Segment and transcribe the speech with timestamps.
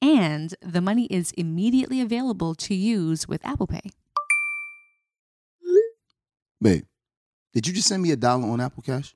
[0.00, 3.90] And the money is immediately available to use with Apple Pay.
[6.60, 6.84] Babe,
[7.52, 9.14] did you just send me a dollar on Apple Cash?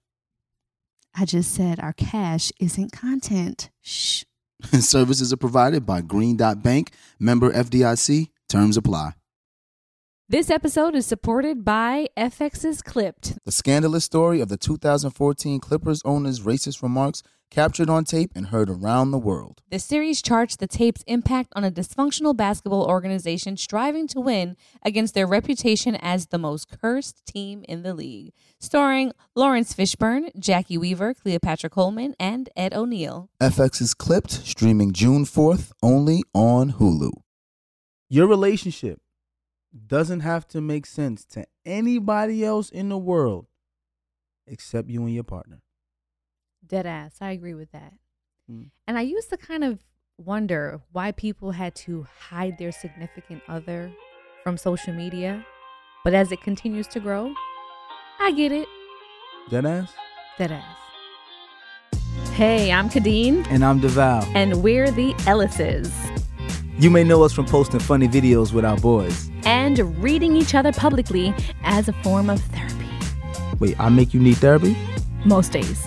[1.14, 3.70] I just said our cash isn't content.
[3.82, 4.24] Shh.
[4.80, 8.28] Services are provided by Green Dot Bank, member FDIC.
[8.48, 9.12] Terms apply.
[10.28, 13.38] This episode is supported by FX's Clipped.
[13.44, 18.70] The scandalous story of the 2014 Clippers owner's racist remarks captured on tape and heard
[18.70, 19.62] around the world.
[19.70, 25.12] The series charts the tape's impact on a dysfunctional basketball organization striving to win against
[25.12, 28.32] their reputation as the most cursed team in the league.
[28.58, 33.28] Starring Laurence Fishburne, Jacki Weaver, Cleopatra Coleman, and Ed O'Neill.
[33.38, 37.12] FX is clipped, streaming June 4th only on Hulu.
[38.08, 38.98] Your relationship
[39.86, 43.46] doesn't have to make sense to anybody else in the world
[44.46, 45.60] except you and your partner.
[46.72, 47.18] Dead ass.
[47.20, 47.92] I agree with that.
[48.50, 48.70] Mm.
[48.86, 49.80] And I used to kind of
[50.16, 53.92] wonder why people had to hide their significant other
[54.42, 55.44] from social media.
[56.02, 57.34] But as it continues to grow,
[58.18, 58.66] I get it.
[59.50, 59.92] Dead ass?
[60.38, 60.78] Dead ass.
[62.32, 63.46] Hey, I'm Kadeen.
[63.50, 64.34] And I'm DeVal.
[64.34, 65.92] And we're the Ellises.
[66.78, 69.30] You may know us from posting funny videos with our boys.
[69.44, 71.34] And reading each other publicly
[71.64, 72.88] as a form of therapy.
[73.58, 74.74] Wait, I make you need therapy?
[75.26, 75.86] Most days.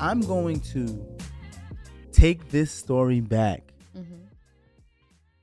[0.00, 1.06] I'm going to
[2.12, 3.62] take this story back
[3.96, 4.14] Mm-hmm.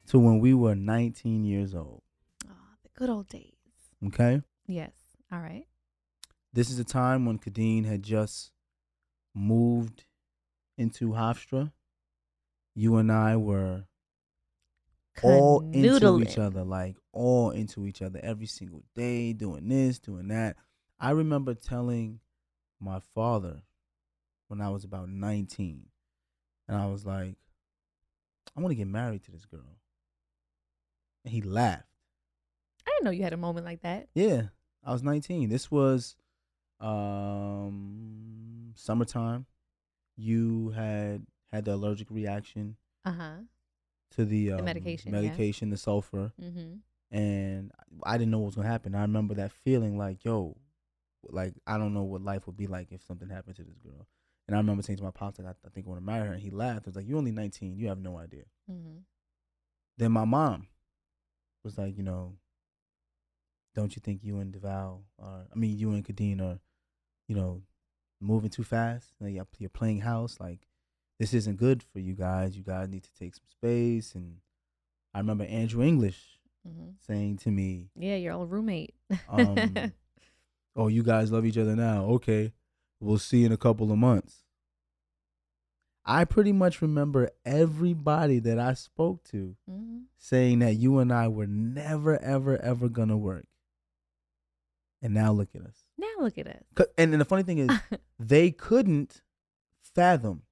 [0.07, 2.01] to when we were 19 years old.
[2.47, 3.51] Oh, the good old days.
[4.07, 4.41] Okay?
[4.65, 4.91] Yes.
[5.29, 5.65] All right.
[6.53, 8.51] This is a time when Kadeen had just
[9.33, 10.05] moved
[10.77, 11.73] into Hofstra.
[12.75, 13.83] You and I were
[15.21, 20.29] all into each other, like all into each other every single day, doing this, doing
[20.29, 20.55] that.
[20.97, 22.19] I remember telling
[22.79, 23.63] my father
[24.47, 25.85] when I was about 19,
[26.67, 27.35] and I was like,
[28.55, 29.77] I want to get married to this girl.
[31.23, 31.83] And he laughed.
[32.85, 34.07] I didn't know you had a moment like that.
[34.13, 34.43] Yeah,
[34.83, 35.49] I was 19.
[35.49, 36.15] This was
[36.79, 39.45] um summertime.
[40.15, 43.33] You had had the allergic reaction Uh huh.
[44.11, 45.21] to the, um, medication, yeah.
[45.21, 46.75] medication, the sulfur, Mm-hmm.
[47.17, 47.71] and
[48.03, 48.95] I didn't know what was gonna happen.
[48.95, 50.55] I remember that feeling like, yo,
[51.23, 54.07] like I don't know what life would be like if something happened to this girl.
[54.47, 56.27] And I remember saying to my pops, like, I, I think I want to marry
[56.27, 56.85] her, and he laughed.
[56.85, 57.75] He was like, "You're only 19.
[57.75, 58.97] You have no idea." Mm-hmm.
[59.97, 60.67] Then my mom
[61.63, 62.33] was like, you know,
[63.73, 66.59] don't you think you and Deval are, I mean, you and Kadeen are,
[67.27, 67.61] you know,
[68.21, 69.13] moving too fast?
[69.19, 70.37] Like, you're- you're playing house.
[70.39, 70.67] Like,
[71.19, 72.55] this isn't good for you guys.
[72.57, 74.15] You guys need to take some space.
[74.15, 74.37] And
[75.13, 76.89] I remember Andrew English Mm-hmm.
[76.99, 78.95] saying to me, Yeah, your old roommate.
[79.29, 79.91] um,
[80.75, 82.05] oh, you guys love each other now.
[82.15, 82.53] Okay.
[82.99, 84.43] We'll see in a couple of months.
[86.05, 89.97] I pretty much remember everybody that I spoke to mm-hmm.
[90.17, 93.47] saying that you and I were never, ever, ever gonna work.
[95.01, 95.83] And now look at us.
[95.97, 96.87] Now look at us.
[96.97, 97.69] And then the funny thing is,
[98.19, 99.23] they couldn't
[99.95, 100.43] fathom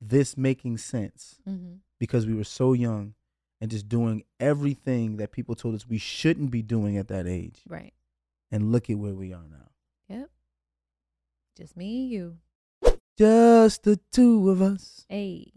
[0.00, 1.74] this making sense mm-hmm.
[1.98, 3.14] because we were so young
[3.60, 7.60] and just doing everything that people told us we shouldn't be doing at that age.
[7.68, 7.92] Right.
[8.50, 9.71] And look at where we are now.
[11.56, 12.36] Just me and you.
[13.18, 15.04] Just the two of us.
[15.08, 15.52] Hey.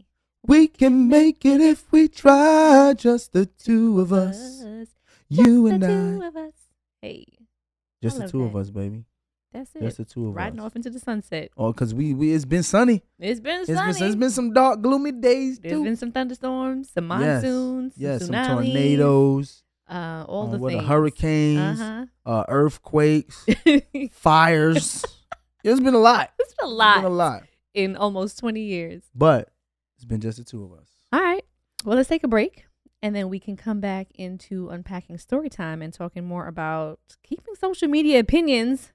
[0.45, 2.93] We can make it if we try.
[2.97, 4.61] Just the two of us.
[5.29, 5.87] You and I.
[5.87, 6.53] Just the two of us.
[7.01, 7.25] Hey.
[8.03, 9.05] Just the two of us, baby.
[9.53, 9.81] That's it.
[9.81, 10.63] Just the two of Riding us.
[10.63, 11.49] Riding off into the sunset.
[11.57, 13.01] Oh, cause we, we it's been sunny.
[13.17, 13.93] It's been It's sunny.
[13.93, 15.83] been it's been some dark, gloomy days There's too.
[15.85, 20.83] been some thunderstorms, some monsoons, yes, some, some tornadoes, uh, all uh, the things.
[20.85, 23.45] hurricanes, Uh uh, earthquakes,
[24.11, 25.05] fires.
[25.71, 26.31] It's been a lot.
[26.39, 27.43] it's been a It's lot been a lot.
[27.73, 29.03] in almost 20 years.
[29.15, 29.51] But
[29.95, 30.87] it's been just the two of us.
[31.11, 31.43] All right.
[31.83, 32.65] Well, let's take a break
[33.01, 37.55] and then we can come back into unpacking story time and talking more about keeping
[37.55, 38.91] social media opinions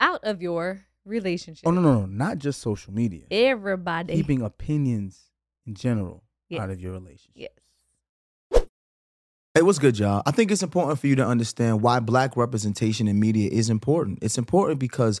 [0.00, 1.66] out of your relationship.
[1.66, 3.22] Oh no, no, no, not just social media.
[3.30, 4.14] Everybody.
[4.14, 5.30] Keeping opinions
[5.66, 6.60] in general Yes.
[6.60, 7.32] out of your relationship.
[7.34, 8.64] Yes.
[9.54, 10.22] Hey, what's good, y'all?
[10.24, 14.18] I think it's important for you to understand why black representation in media is important.
[14.22, 15.20] It's important because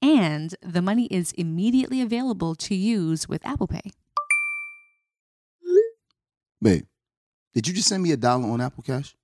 [0.00, 3.90] And the money is immediately available to use with Apple Pay.
[6.60, 6.86] Babe,
[7.54, 9.14] did you just send me a dollar on Apple Cash?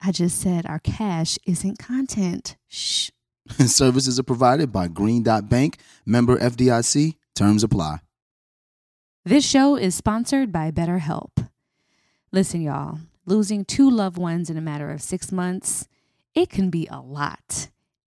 [0.00, 2.56] I just said our cash isn't content.
[2.68, 3.10] Shh.
[3.66, 7.14] Services are provided by Green Dot Bank, member FDIC.
[7.34, 8.00] Terms apply.
[9.24, 11.48] This show is sponsored by BetterHelp.
[12.32, 15.88] Listen, y'all, losing two loved ones in a matter of six months,
[16.34, 17.68] it can be a lot.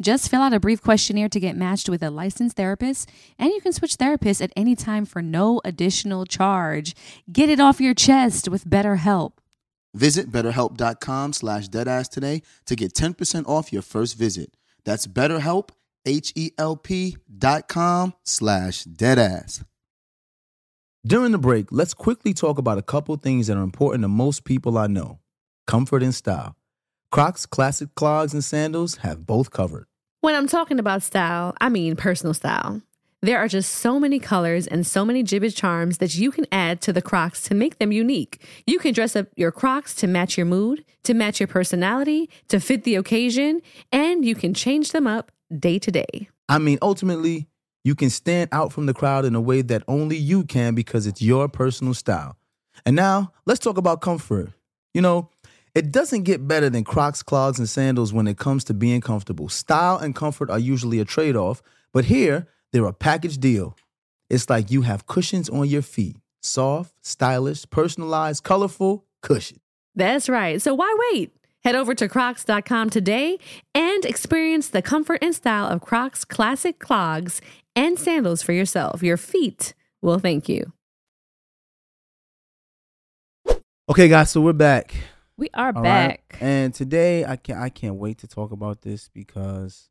[0.00, 3.60] Just fill out a brief questionnaire to get matched with a licensed therapist, and you
[3.60, 6.94] can switch therapists at any time for no additional charge.
[7.32, 9.32] Get it off your chest with BetterHelp.
[9.94, 14.56] Visit betterhelp.com slash deadass today to get 10% off your first visit.
[14.84, 15.70] That's betterhelp,
[16.06, 19.64] H-E-L-P dot com slash deadass.
[21.04, 24.44] During the break, let's quickly talk about a couple things that are important to most
[24.44, 25.18] people I know
[25.66, 26.54] comfort and style.
[27.10, 29.87] Crocs classic clogs and sandals have both covered.
[30.20, 32.82] When I'm talking about style, I mean personal style.
[33.22, 36.80] There are just so many colors and so many Jibbitz charms that you can add
[36.82, 38.42] to the Crocs to make them unique.
[38.66, 42.58] You can dress up your Crocs to match your mood, to match your personality, to
[42.58, 43.62] fit the occasion,
[43.92, 46.28] and you can change them up day to day.
[46.48, 47.46] I mean, ultimately,
[47.84, 51.06] you can stand out from the crowd in a way that only you can because
[51.06, 52.36] it's your personal style.
[52.84, 54.50] And now, let's talk about comfort.
[54.94, 55.30] You know,
[55.74, 59.48] it doesn't get better than Crocs, clogs, and sandals when it comes to being comfortable.
[59.48, 63.76] Style and comfort are usually a trade off, but here, they're a package deal.
[64.30, 69.58] It's like you have cushions on your feet soft, stylish, personalized, colorful cushion.
[69.94, 70.62] That's right.
[70.62, 71.32] So why wait?
[71.64, 73.38] Head over to crocs.com today
[73.74, 77.40] and experience the comfort and style of Crocs classic clogs
[77.74, 79.02] and sandals for yourself.
[79.02, 80.72] Your feet will thank you.
[83.90, 84.94] Okay, guys, so we're back.
[85.38, 85.82] We are All right?
[85.82, 86.36] back.
[86.40, 89.88] And today I can't I can't wait to talk about this because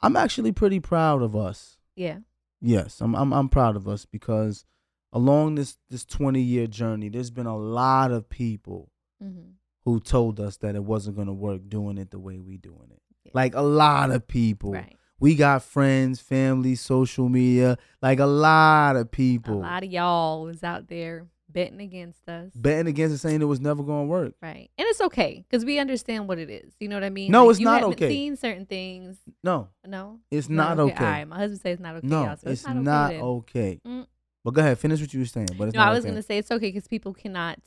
[0.00, 1.76] I'm actually pretty proud of us.
[1.94, 2.18] Yeah.
[2.60, 4.64] Yes, I'm I'm I'm proud of us because
[5.12, 8.90] along this this 20 year journey, there's been a lot of people
[9.22, 9.50] Mm-hmm.
[9.84, 13.02] who told us that it wasn't gonna work doing it the way we doing it.
[13.24, 13.32] Yeah.
[13.34, 14.72] Like a lot of people.
[14.72, 14.96] Right.
[15.18, 19.58] We got friends, family, social media, like a lot of people.
[19.58, 22.50] A lot of y'all was out there betting against us.
[22.54, 24.34] betting against it, saying it was never gonna work.
[24.42, 24.70] Right.
[24.78, 26.72] And it's okay because we understand what it is.
[26.80, 27.30] You know what I mean?
[27.30, 28.08] No, Like, it's you not okay.
[28.08, 29.18] seen certain things.
[29.42, 31.04] No, No, it's not okay.
[31.04, 31.28] All right.
[31.28, 32.06] My husband says it's not okay.
[32.06, 33.80] no, so it's, okay not okay.
[33.86, 34.06] Mm.
[34.44, 35.48] But go ahead, finish what you were saying.
[35.58, 36.10] But it's No, not I was okay.
[36.10, 37.58] gonna say it's okay because people cannot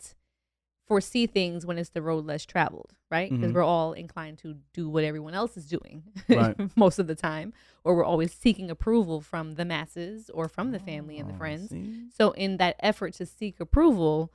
[0.87, 3.31] foresee things when it's the road less traveled, right?
[3.31, 3.55] Because Mhm.
[3.55, 6.55] we're all inclined to do what everyone else is doing Right.
[6.75, 10.79] most of the time, or we're always seeking approval from the masses or from the
[10.79, 11.69] family and the Oh, friends.
[11.71, 11.89] see?
[12.09, 14.31] So in that effort to seek approval,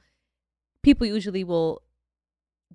[0.83, 1.83] people usually will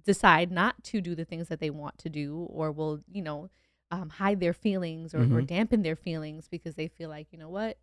[0.06, 3.50] decide not to do the things that they want to do or will, you know,
[3.92, 5.48] um, hide their feelings or, or Mhm.
[5.48, 7.78] dampen their feelings because they feel like, you know what?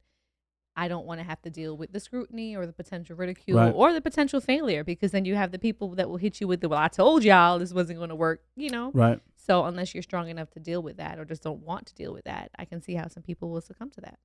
[0.77, 3.75] I don't want to have to deal with the scrutiny or the potential ridicule Right.
[3.75, 6.61] or the potential failure because then you have the people that will hit you with
[6.61, 8.91] the, well, I told y'all this wasn't going to work, you know?
[8.93, 9.21] Right.
[9.37, 12.13] So unless you're strong enough to deal with that or just don't want to deal
[12.13, 14.19] with that, I can see how some people will succumb to that.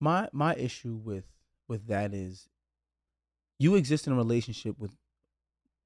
[0.00, 1.24] My my issue with
[1.68, 2.48] with that is
[3.58, 4.92] you exist in a relationship with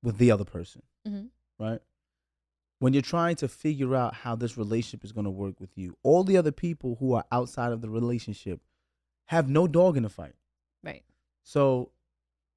[0.03, 1.29] with the other person, Mhm.
[1.59, 1.81] right?
[2.79, 5.97] When you're trying to figure out how this relationship is going to work with you,
[6.03, 8.63] all the other people who are outside of the relationship
[9.31, 10.35] have no dog in the fight.
[10.83, 11.05] Right.
[11.45, 11.93] So,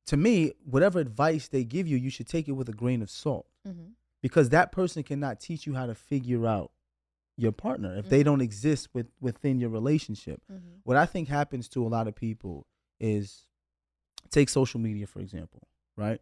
[0.07, 3.09] to me, whatever advice they give you, you should take it with a grain of
[3.09, 3.91] salt Mm-hmm.
[4.21, 6.71] because that person cannot teach you how to figure out
[7.37, 8.25] your partner if they Mhm.
[8.25, 10.41] don't exist with within your relationship.
[10.51, 10.79] Mm-hmm.
[10.83, 12.67] What I think happens to a lot of people
[12.99, 13.47] is
[14.29, 15.61] take social media for example,
[15.95, 16.19] right?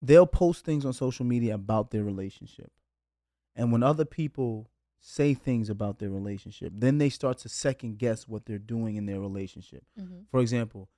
[0.00, 2.70] They'll post things on social media about their relationship.
[3.56, 4.70] And when other people
[5.00, 9.06] say things about their relationship, then they start to second guess what they're doing in
[9.06, 9.84] their relationship.
[9.98, 10.20] Mm-hmm.
[10.30, 10.88] For example,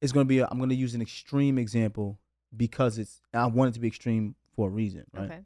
[0.00, 2.18] it's going to be i am going to use an extreme example
[2.54, 5.24] because it's I want it to be extreme for a reason, right?
[5.30, 5.40] Okay.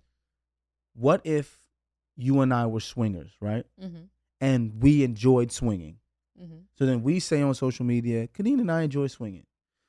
[0.95, 1.61] What if
[2.17, 3.65] you and I were swingers, right?
[3.81, 4.05] Mm-hmm.
[4.41, 5.99] And we enjoyed swinging.
[6.41, 6.57] Mm-hmm.
[6.75, 9.47] So then we say on social media, Kadeen and I enjoy swinging.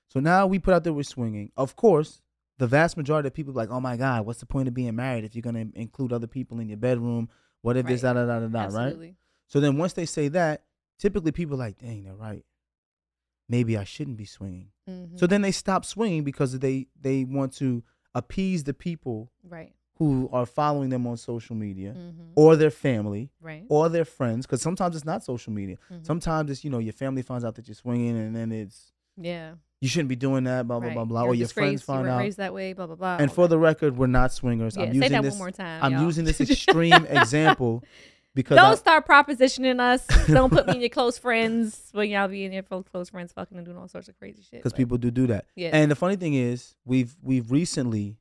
[0.10, 1.52] So now we put out there we're swinging.
[1.58, 2.22] Of course,
[2.58, 4.96] the vast majority of people are like, oh my God, what's the point of being
[4.96, 7.30] married if you're going to include other people in your bedroom?
[7.68, 8.26] What if this, da Right.
[8.26, 9.16] da da da da, right?
[9.48, 10.64] So then once they say that,
[10.98, 12.46] typically people are like, dang, they're right.
[13.50, 14.70] Maybe I shouldn't be swinging.
[14.90, 15.18] Mm-hmm.
[15.18, 17.84] So then they stop swinging because they, they want to
[18.16, 19.74] appease the people right.
[19.98, 22.32] who are following them on social media Mm-hmm.
[22.36, 23.64] or their family right.
[23.70, 25.78] or their friends because sometimes it's not social media.
[25.92, 26.06] Mhm.
[26.06, 29.54] Sometimes it's you know your family finds out that you're swinging and then it's yeah.
[29.82, 30.96] You shouldn't be doing that blah blah right.
[30.96, 32.20] blah blah or your friends find out.
[32.20, 32.74] raised that way.
[32.74, 33.18] Blah blah blah.
[33.20, 33.50] And for that.
[33.50, 34.76] the record, we're not swingers.
[34.76, 35.32] yeah, I'm say using that this.
[35.34, 35.84] one more time.
[35.84, 36.04] I'm y'all.
[36.04, 37.84] using this extreme example
[38.34, 40.06] because Don't I, start propositioning us.
[40.28, 43.58] Don't put me in your close friends when y'all be in your close friends fucking
[43.58, 44.60] and doing all sorts of crazy shit.
[44.60, 45.46] because people do do that.
[45.56, 45.70] Yeah.
[45.74, 48.18] And the funny thing is, we've we've recently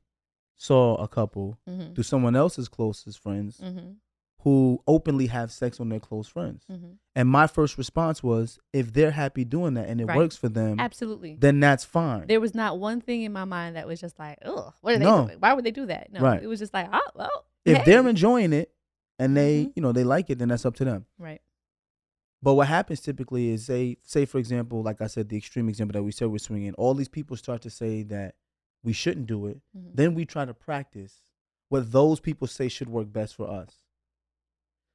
[0.55, 1.93] saw a couple mm-hmm.
[1.93, 3.91] through someone else's closest friends Mm-hmm.
[4.41, 6.63] Who openly have sex on their close friends.
[6.71, 6.91] Mm-hmm.
[7.15, 10.17] And my first response was, if they're happy doing that and it Right.
[10.17, 11.35] works for them, Absolutely.
[11.39, 12.27] then that's fine.
[12.27, 14.99] There was not one thing in my mind that was just like, oh, what are
[14.99, 15.25] they No.
[15.25, 15.37] doing?
[15.39, 16.11] Why would they do that?
[16.11, 16.41] No, Right.
[16.41, 17.83] it was just like, oh, well, if hey.
[17.85, 18.71] they're enjoying it
[19.19, 19.73] and they Mhm.
[19.75, 21.41] you know they like it then that's up to them right.
[22.43, 25.93] but what happens typically is they say for example like i said the extreme example
[25.93, 28.35] that we said we're swinging all these people start to say that
[28.83, 29.95] we shouldn't do it Mhm.
[29.95, 31.23] then we try to practice
[31.69, 33.83] what those people say should work best for us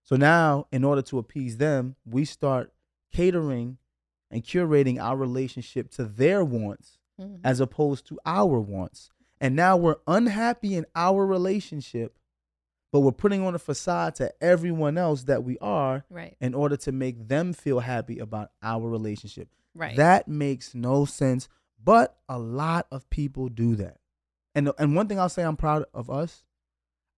[0.03, 2.73] so now in order to appease them we start
[3.13, 3.79] catering
[4.31, 7.41] and curating our relationship to their wants Mhm.
[7.45, 9.11] as opposed to our wants.
[9.39, 12.17] And now we're unhappy in our relationship,
[12.91, 16.37] but we're putting on a facade to everyone else that we are right.
[16.41, 19.49] in order to make them feel happy about our relationship.
[19.75, 19.97] Right.
[19.97, 21.49] That makes no sense,
[21.83, 23.99] but a lot of people do that.
[24.55, 26.45] And and one thing I'll say I'm proud of us,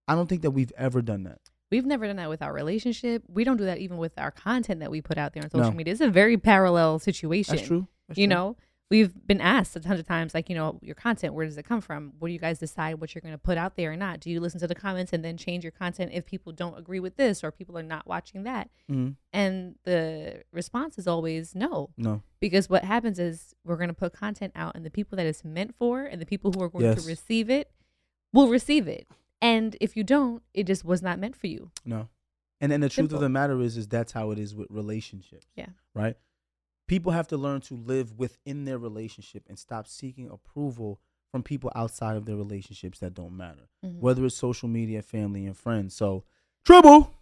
[0.08, 1.43] I don't think that we've ever done that.
[1.74, 3.24] We've never done that with our relationship.
[3.28, 5.70] We don't do that even with our content that we put out there on social
[5.72, 5.76] No.
[5.76, 5.90] media.
[5.92, 7.56] It's a very parallel situation.
[7.56, 7.88] That's true.
[8.06, 8.34] That's you true.
[8.34, 8.56] know,
[8.92, 11.64] we've been asked a ton of times, like, you know, your content, where does it
[11.64, 12.12] come from?
[12.20, 14.20] What do you guys decide what you're going to put out there or not?
[14.20, 17.00] Do you listen to the comments and then change your content if people don't agree
[17.00, 18.70] with this or people are not watching that?
[18.88, 19.16] Mhm.
[19.32, 22.22] And the response is always no, No.
[22.38, 25.44] because what happens is we're going to put content out, and the people that it's
[25.44, 27.02] meant for and the people who are going Yes.
[27.02, 27.72] to receive it
[28.32, 29.08] will receive it.
[29.40, 31.70] And if you don't, it just was not meant for you.
[31.84, 32.08] No.
[32.60, 35.46] And then the truth of the matter is is that's how it is with relationships.
[35.54, 35.66] Yeah.
[35.94, 36.16] Right?
[36.86, 41.00] People have to learn to live within their relationship and stop seeking approval
[41.30, 43.68] from people outside of their relationships that don't matter.
[43.84, 43.98] Mhm.
[43.98, 45.94] Whether it's social media, family, and friends.
[45.94, 46.24] So
[46.64, 47.12] Trouble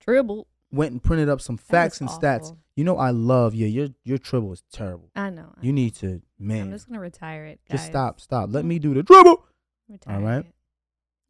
[0.00, 0.46] Tribble.
[0.70, 2.54] went and printed up some facts and stats.
[2.76, 3.66] You know I love you.
[3.66, 5.10] your your Trouble is terrible.
[5.16, 5.52] I know.
[5.56, 5.76] I You know.
[5.76, 6.64] need to man.
[6.66, 7.60] I'm just gonna retire it.
[7.68, 7.78] Guys.
[7.78, 8.50] just stop, stop.
[8.52, 9.46] Let me do the Trouble.
[9.88, 10.44] Retire All right.
[10.46, 10.54] it.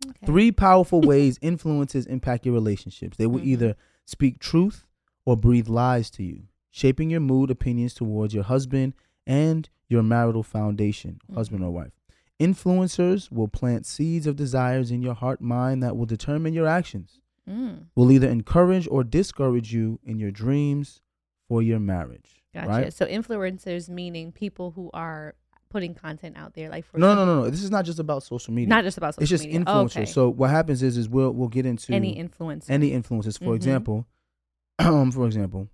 [0.08, 0.26] Okay.
[0.26, 3.16] Three powerful ways influences impact your relationships.
[3.16, 3.46] They will Mhm.
[3.46, 3.76] either
[4.06, 4.86] speak truth
[5.24, 8.94] or breathe lies to you, shaping your mood, opinions towards your husband
[9.26, 11.66] and your marital foundation, husband Mhm.
[11.66, 11.92] or wife.
[12.40, 17.20] Influencers will plant seeds of desires in your heart mind that will determine your actions,
[17.46, 21.02] Mm, will either encourage or discourage you in your dreams
[21.48, 22.42] for your marriage.
[22.54, 22.68] gotcha.
[22.68, 22.92] Right?
[22.92, 25.34] So influencers meaning people who are
[25.70, 26.68] putting content out there?
[26.68, 27.50] Like for No, no, no, no.
[27.50, 28.68] This is not just about social media.
[28.68, 29.34] not just about social media.
[29.34, 29.64] it's just media.
[29.64, 29.96] influencers.
[30.02, 30.12] Okay.
[30.12, 32.68] So what happens is, is we'll we'll get into any influencer.
[32.68, 33.38] any influences.
[33.38, 33.56] For Mhm.
[33.56, 34.06] example,
[34.78, 35.68] um, for example,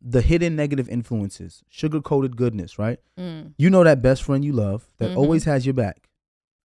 [0.00, 2.98] the hidden negative influences, sugar coated goodness, right?
[3.18, 5.16] Mm, You know that best friend you love that Mhm.
[5.16, 6.08] always has your back.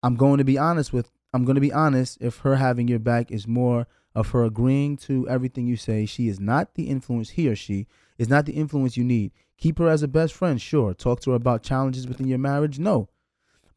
[0.04, 1.12] I'm going to be honest with.
[1.34, 2.18] I'm going to be honest.
[2.22, 6.28] If her having your back is more of her agreeing to everything you say, she
[6.28, 7.32] is not the influence.
[7.32, 7.88] He or she
[8.18, 9.32] is not the influence you need.
[9.62, 10.94] Keep her as a best friend, sure.
[10.94, 13.08] Talk to her about challenges within your marriage, no.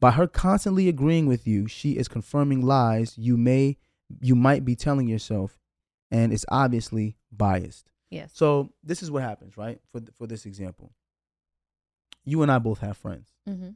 [0.00, 3.76] By her constantly agreeing with you, she is confirming lies you may
[4.20, 5.58] you might be telling yourself,
[6.10, 7.90] and it's obviously biased.
[8.10, 8.30] yes.
[8.34, 9.80] So this is what happens, right?
[9.92, 10.92] For th- for this example,
[12.24, 13.28] you and I both have friends.
[13.46, 13.70] hmm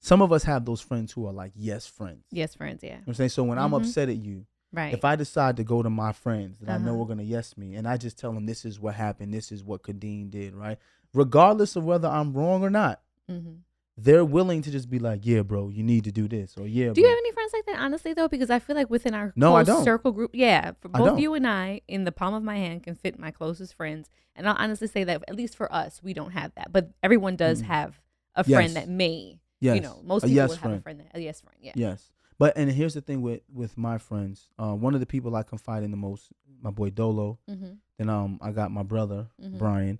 [0.00, 2.24] Some of us have those friends who are like yes friends.
[2.32, 2.82] Yes, friends.
[2.82, 2.88] Yeah.
[2.88, 3.76] You know what I'm saying so when I'm Mhm.
[3.78, 4.92] upset at you, Right.
[4.94, 7.02] if I decide to go to my friends that I know Uh-huh.
[7.02, 9.62] are gonna yes me, and I just tell them this is what happened, this is
[9.64, 10.78] what Kadeen did, right?
[11.14, 13.54] Regardless of whether I'm wrong or not, hmm
[13.98, 16.90] they're willing to just be like, yeah, bro, you need to do this, or yeah,
[16.94, 17.78] Do you have any friends like that?
[17.78, 19.84] Honestly, though, because I feel like within our No, I don't.
[19.84, 22.94] circle group, yeah, for both you and I, in the palm of my hand, can
[22.94, 24.08] fit my closest friends.
[24.34, 26.72] And I'll honestly say that at least for us, we don't have that.
[26.72, 27.66] But everyone does Mm.
[27.66, 28.00] have
[28.34, 28.56] a Yes.
[28.56, 30.72] friend that may, yes, you know, most a people yes would friend.
[30.72, 31.58] have a friend that a yes friend.
[31.60, 31.72] Yeah.
[31.76, 32.10] Yes.
[32.38, 34.48] But and here's the thing with with my friends.
[34.58, 37.38] Uh, one of the people I confide in the most, my boy Dolo.
[37.48, 37.72] Mm-hmm.
[37.98, 39.58] Then um, I got my brother Mhm.
[39.58, 39.98] Brian.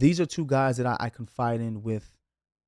[0.00, 2.06] These are two guys that I, I confide in with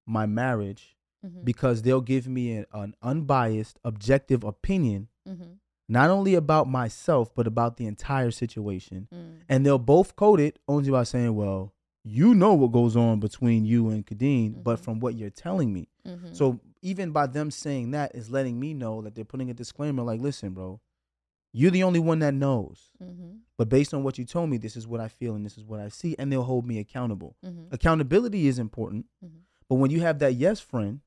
[0.06, 1.44] my marriage Mm-hmm.
[1.44, 5.52] because they'll give me an, an unbiased, objective opinion, mm-hmm.
[5.88, 9.06] not only about myself but about the entire situation.
[9.14, 11.72] mm And they'll both quote it only by saying, "Well,
[12.02, 14.84] you know what goes on between you and Kadeen, but Mhm.
[14.84, 16.32] from what you're telling me." Mm-hmm.
[16.38, 16.58] So
[16.90, 20.20] even by them saying that is letting me know that they're putting a disclaimer like,
[20.20, 20.80] listen, bro,
[21.52, 22.90] you're the only one that knows.
[23.02, 23.36] mm-hmm.
[23.58, 25.64] But based on what you told me, this is what I feel and this is
[25.64, 26.16] what I see.
[26.18, 27.36] And they'll hold me accountable.
[27.44, 27.72] Mm-hmm.
[27.74, 29.06] Accountability is important.
[29.24, 29.42] Mhm.
[29.68, 31.00] But when you have that yes friend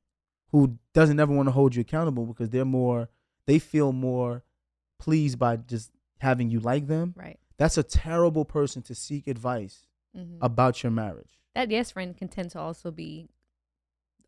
[0.52, 3.08] who doesn't ever want to hold you accountable because they're more,
[3.46, 4.42] they feel more
[4.98, 7.38] pleased by just having you like them, Right.
[7.58, 10.38] that's a terrible person to seek advice Mm-hmm.
[10.40, 11.38] about your marriage.
[11.54, 13.28] that yes friend can tend to also be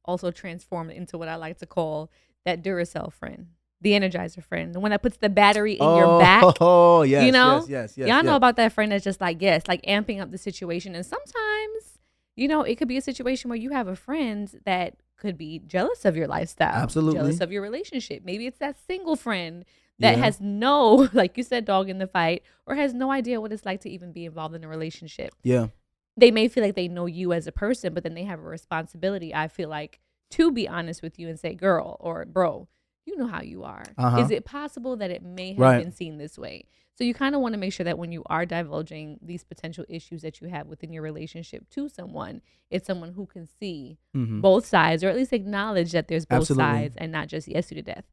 [0.05, 2.11] also transformed into what I like to call
[2.45, 3.49] that Duracell friend,
[3.81, 6.43] the Energizer friend, the one that puts the battery in your back.
[6.43, 7.25] Oh, oh yes.
[7.25, 7.57] you know?
[7.61, 8.09] yes, yes, yes.
[8.09, 10.95] Y'all know about that friend that's just like, yes, like amping up the situation.
[10.95, 11.99] And sometimes,
[12.37, 15.61] you know, it could be a situation where you have a friend that could be
[15.67, 17.19] jealous of your lifestyle, Absolutely.
[17.21, 18.25] jealous of your relationship.
[18.25, 19.65] Maybe it's that single friend
[20.01, 20.25] that Yeah.
[20.25, 23.67] has no, like you said, dog in the fight, or has no idea what it's
[23.67, 25.35] like to even be involved in a relationship.
[25.43, 25.69] Yeah.
[26.17, 28.43] They may feel like they know you as a person, but then they have a
[28.43, 32.67] responsibility, I feel like, to be honest with you and say, girl or bro,
[33.09, 33.85] you know how you are.
[33.97, 34.19] Uh-huh.
[34.21, 35.83] Is it possible that it may have Right.
[35.83, 36.67] been seen this way?
[36.95, 39.85] So you kind of want to make sure that when you are divulging these potential
[39.89, 44.41] issues that you have within your relationship to someone, it's someone who can see Mhm.
[44.41, 46.65] both sides or at least acknowledge that there's both Absolutely.
[46.65, 48.05] sides and not just yes you to death.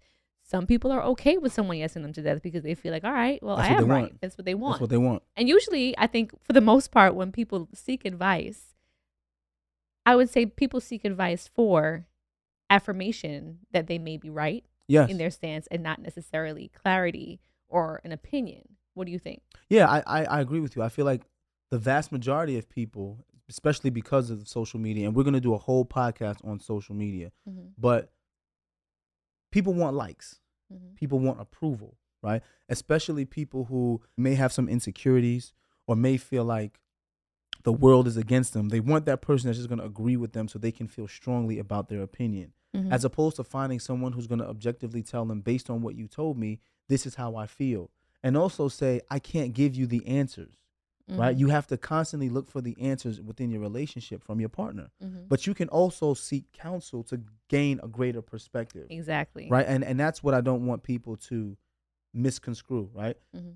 [0.44, 3.12] Some people are okay with someone yesing them to death because they feel like, all
[3.12, 4.02] right, well, That's I am right.
[4.04, 4.22] want.
[4.22, 4.74] That's what they want.
[4.74, 5.24] That's what they want.
[5.36, 8.76] And usually, I think for the most part, when people seek advice,
[10.06, 12.06] I would say people seek advice for
[12.70, 15.10] affirmation that they may be right Yes.
[15.10, 18.62] in their stance and not necessarily clarity or an opinion.
[18.94, 19.42] What do you think?
[19.70, 20.82] Yeah, I, I, I agree with you.
[20.84, 21.24] I feel like
[21.72, 25.58] the vast majority of people, especially because of social media, and we're gonna do a
[25.58, 27.70] whole podcast on social media, Mm-hmm.
[27.78, 28.12] but
[29.52, 30.40] people want likes.
[30.74, 30.96] Mm-hmm.
[30.96, 32.42] People want approval, right?
[32.70, 35.54] Especially people who may have some insecurities
[35.88, 36.80] or may feel like
[37.64, 38.70] the world is against them.
[38.70, 41.60] They want that person that's just gonna agree with them so they can feel strongly
[41.60, 42.54] about their opinion.
[42.76, 42.94] Mm-hmm.
[42.94, 46.08] as opposed to finding someone who's going to objectively tell them based on what you
[46.08, 46.60] told me
[46.90, 47.90] this is how i feel
[48.24, 50.56] and also say i can't give you the answers
[51.08, 51.40] right Mm-hmm.
[51.40, 55.28] you have to constantly look for the answers within your relationship from your partner Mhm.
[55.30, 60.00] but you can also seek counsel to gain a greater perspective exactly right and and
[60.00, 61.56] that's what i don't want people to
[62.14, 63.54] misconstrue right Mhm.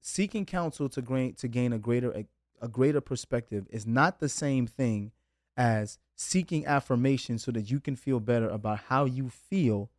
[0.00, 2.26] seeking counsel to gain to gain a greater a,
[2.60, 5.12] a greater perspective is not the same thing
[5.56, 9.90] as seeking affirmation so that you can feel better about how you feel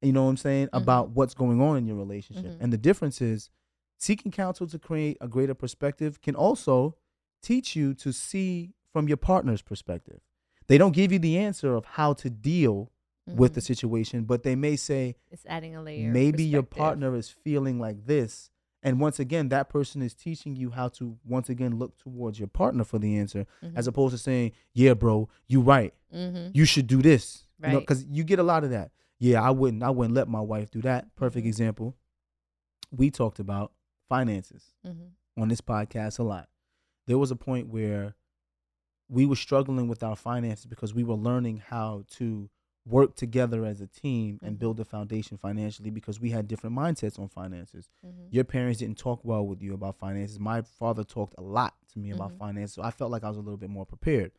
[0.00, 0.70] you know what i'm saying Mhm.
[0.82, 2.56] about what's going on in your relationship Mhm.
[2.60, 3.50] and the difference is
[3.98, 6.96] seeking counsel to create a greater perspective can also
[7.40, 10.20] teach you to see from your partner's perspective
[10.66, 12.90] they don't give you the answer of how to deal
[13.26, 13.64] with the Mhm.
[13.64, 16.10] situation but they may say it's adding a layer.
[16.10, 18.50] maybe your partner is feeling like this
[18.82, 22.48] and once again that person is teaching you how to once again look towards your
[22.48, 23.88] partner for the answer as Mhm.
[23.88, 26.50] opposed to saying yeah bro you right Mhm.
[26.54, 27.78] you should do this Right.
[27.78, 30.70] because you get a lot of that yeah i wouldn't i wouldn't let my wife
[30.70, 31.48] do that perfect Mhm.
[31.48, 31.96] example
[32.90, 33.72] we talked about
[34.08, 35.10] finances Mhm.
[35.36, 36.48] on this podcast a lot
[37.06, 38.14] there was a point where
[39.08, 42.48] we were struggling with our finances because we were learning how to
[42.84, 47.18] work together as a team and build a foundation financially because we had different mindsets
[47.18, 47.88] on finances.
[48.04, 48.26] Mhm.
[48.30, 50.40] Your parents didn't talk well with you about finances.
[50.40, 52.38] My father talked a lot to me about Mhm.
[52.38, 54.32] finances, so I felt like I was a little bit more prepared.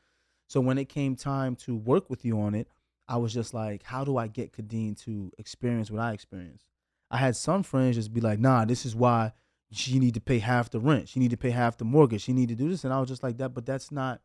[0.47, 2.67] So when it came time to work with you on it,
[3.07, 6.67] I was just like, how do I get Kadeen to experience what I experienced?
[7.09, 9.31] I had some friends just be like, nah, this is why
[9.71, 11.07] she need to pay half the rent.
[11.07, 12.21] She need to pay half the mortgage.
[12.21, 12.83] She need to do this.
[12.83, 14.21] And I was just like that, but that's not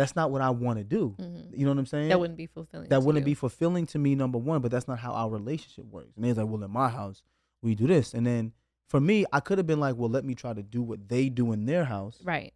[0.00, 1.14] that's not what I want to do.
[1.18, 1.56] Mhm.
[1.58, 2.08] You know what I'm saying?
[2.08, 2.88] That wouldn't be fulfilling.
[2.88, 3.30] that to wouldn't you.
[3.32, 6.36] be fulfilling to me number one but that's not how our relationship works and they's
[6.36, 7.22] like well in my house
[7.62, 8.52] we do this and then
[8.88, 11.28] for me i could have been like well let me try to do what they
[11.28, 12.52] do in their house right.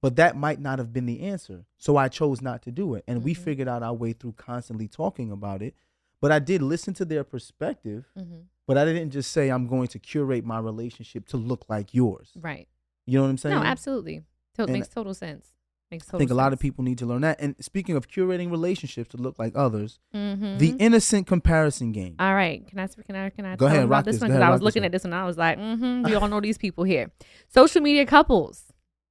[0.00, 3.04] but that might not have been the answer so i chose not to do it
[3.06, 3.38] and we Mhm.
[3.38, 5.74] figured out our way through constantly talking about it
[6.20, 9.88] but i did listen to their perspective hmm but i didn't just say i'm going
[9.88, 12.68] to curate my relationship to look like yours Right.
[13.06, 14.22] you know what i'm saying No, absolutely.
[14.60, 15.52] And makes total sense.
[15.90, 18.50] Makes i think a lot of people need to learn that and speaking of curating
[18.50, 20.58] relationships to look like others Mhm.
[20.58, 24.04] the innocent comparison game All right, can I can I can I Go ahead, about
[24.04, 24.20] this this.
[24.22, 25.12] one because I was looking at this one.
[25.14, 27.10] and I was like, mm-hmm, we all know these people here.
[27.48, 28.64] Social media couples.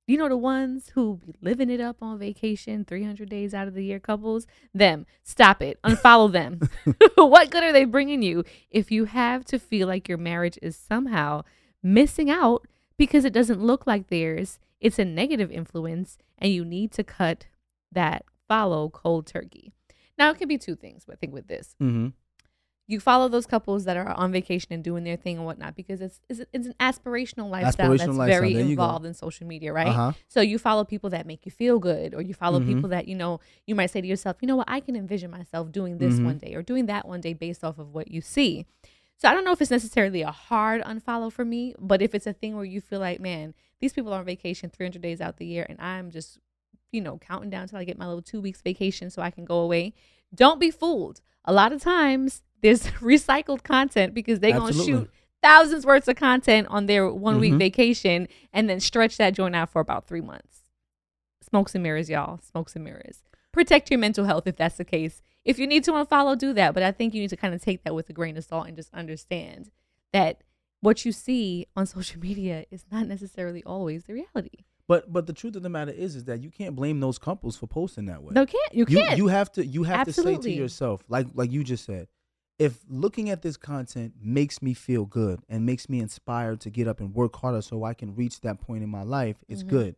[0.09, 3.67] You know the ones who be living it up on vacation, three hundred days out
[3.67, 3.99] of the year.
[3.99, 5.05] Couples, them.
[5.23, 5.79] Stop it.
[5.83, 6.59] Unfollow them.
[7.15, 10.77] what good are they bringing you if you have to feel like your marriage is
[10.77, 11.41] somehow
[11.83, 12.65] missing out
[12.97, 14.59] because it doesn't look like theirs?
[14.79, 17.45] It's a negative influence, and you need to cut
[17.91, 19.71] that follow cold turkey.
[20.17, 21.05] Now it could be two things.
[21.11, 22.07] I think with this, mm-hmm.
[22.87, 25.99] you follow those couples that are on vacation and doing their thing and whatnot because
[26.01, 29.73] it's it's, it's an aspirational lifestyle Aspirational that's lifestyle, very there involved in social media,
[29.73, 29.87] right?
[29.87, 32.65] uh-huh So you follow people that make you feel good, or you follow Mhm.
[32.67, 35.29] people that you know you might say to yourself, you know what, I can envision
[35.31, 36.25] myself doing this Mhm.
[36.25, 38.65] one day or doing that one day based off of what you see.
[39.19, 42.27] So I don't know if it's necessarily a hard unfollow for me, but if it's
[42.27, 45.37] a thing where you feel like, man, these people are on vacation 300 days out
[45.37, 46.37] the year, and I'm just,
[46.91, 49.43] you know, counting down till I get my little two weeks vacation so I can
[49.43, 49.93] go away.
[50.33, 51.21] Don't be fooled.
[51.45, 55.09] A lot of times there's recycled content because they're gonna shoot
[55.41, 57.59] thousands worth of content on their one week Mhm.
[57.59, 60.61] vacation and then stretch that joint out for about three months.
[61.41, 62.39] Smokes and mirrors, y'all.
[62.39, 63.23] Smokes and mirrors.
[63.51, 65.21] Protect your mental health if that's the case.
[65.47, 66.73] If you need to unfollow, do that.
[66.73, 68.67] But I think you need to kind of take that with a grain of salt
[68.67, 69.71] and just understand
[70.11, 70.43] that
[70.81, 74.65] what you see on social media is not necessarily always the reality.
[74.87, 77.57] But but the truth of the matter is is that you can't blame those couples
[77.57, 78.33] for posting that way.
[78.33, 79.17] No, can't you you can't.
[79.17, 82.07] you have to you have to say to yourself like like you just said,
[82.57, 86.87] if looking at this content makes me feel good and makes me inspired to get
[86.87, 89.67] up and work harder so I can reach that point in my life, it's Mhm.
[89.69, 89.95] good.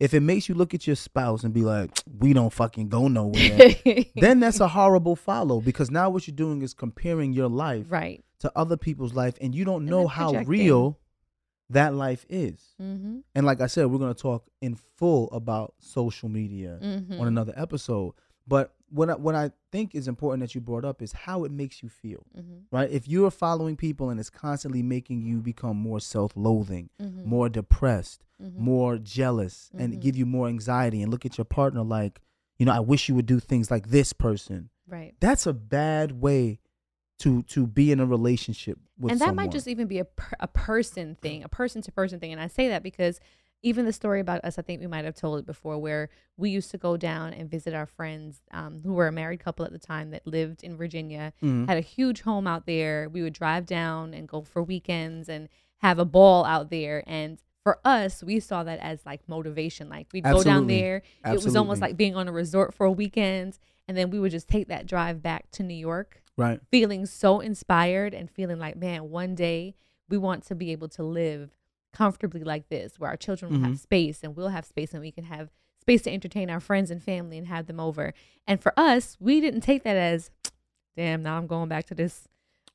[0.00, 3.06] If it makes you look at your spouse and be like, we don't fucking go
[3.08, 3.74] nowhere,
[4.16, 8.24] then that's a horrible follow because now what you're doing is comparing your life right.
[8.40, 10.48] to other people's life and you don't And know how projecting.
[10.48, 10.98] real
[11.68, 12.74] that life is.
[12.82, 13.18] Mm-hmm.
[13.34, 17.20] And like I said, we're going to talk in full about social media Mm-hmm.
[17.20, 18.14] on another episode.
[18.48, 21.52] But what I, what I think is important that you brought up is how it
[21.52, 22.74] makes you feel, Mm-hmm.
[22.76, 22.90] right?
[22.90, 27.28] If you're following people and it's constantly making you become more self-loathing, Mm-hmm.
[27.28, 28.62] more depressed, Mm-hmm.
[28.62, 30.00] more jealous, and Mhm.
[30.00, 32.20] give you more anxiety, and look at your partner like,
[32.58, 34.70] you know, I wish you would do things like this person.
[34.88, 35.14] right.
[35.20, 36.58] That's a bad way
[37.20, 39.44] to to be in a relationship with and that someone.
[39.46, 42.32] might just even be a per, a person thing, a person to person thing.
[42.32, 43.20] And I say that because
[43.62, 46.50] even the story about us, I think we might have told it before, where we
[46.50, 49.72] used to go down and visit our friends um, who were a married couple at
[49.72, 51.68] the time that lived in Virginia, Mhm.
[51.68, 53.08] had a huge home out there.
[53.08, 57.02] We would drive down and go for weekends and have a ball out there.
[57.06, 59.88] And for us, we saw that as like motivation.
[59.90, 60.80] Like we'd go down Absolutely.
[60.80, 61.02] there.
[61.26, 63.58] It was almost like being on a resort for a weekend.
[63.86, 66.60] And then we would just take that drive back to New York right.
[66.70, 69.74] feeling so inspired and feeling like, man, one day
[70.08, 71.50] we want to be able to live
[71.92, 73.64] comfortably like this, where our children will Mhm.
[73.70, 75.50] have space and we'll have space and we can have
[75.80, 78.12] space to entertain our friends and family and have them over.
[78.46, 80.30] And for us, we didn't take that as,
[80.96, 82.28] damn, now I'm going back to this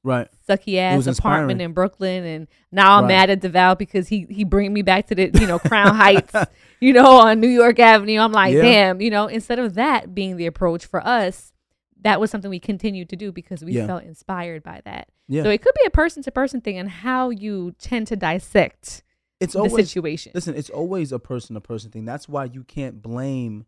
[0.04, 0.28] Right.
[0.47, 3.28] sucky ass apartment in Brooklyn, and now I'm Right.
[3.28, 6.36] mad at DeVal because he he bring me back to the you know Crown Heights,
[6.80, 8.19] you know, on New York Avenue.
[8.19, 8.62] I'm like, Yeah.
[8.62, 9.25] damn, you know.
[9.28, 11.54] Instead of that being the approach for us,
[12.01, 13.88] that was something we continued to do because we Yeah.
[13.88, 15.10] felt inspired by that.
[15.28, 15.41] Yeah.
[15.41, 19.01] So it could be a person to person thing and how you tend to dissect
[19.39, 20.32] it's the always situation.
[20.36, 22.06] Listen, it's always a person to person thing.
[22.06, 23.65] That's why you can't blame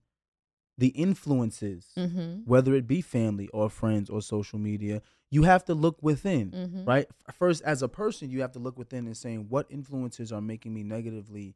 [0.78, 2.42] the influences, mm-hmm.
[2.46, 5.02] whether it be family or friends or social media.
[5.30, 6.86] You have to look within, Mm-hmm.
[6.86, 7.08] right?
[7.38, 10.74] First, as a person, you have to look within and saying what influences are making
[10.74, 11.56] me negatively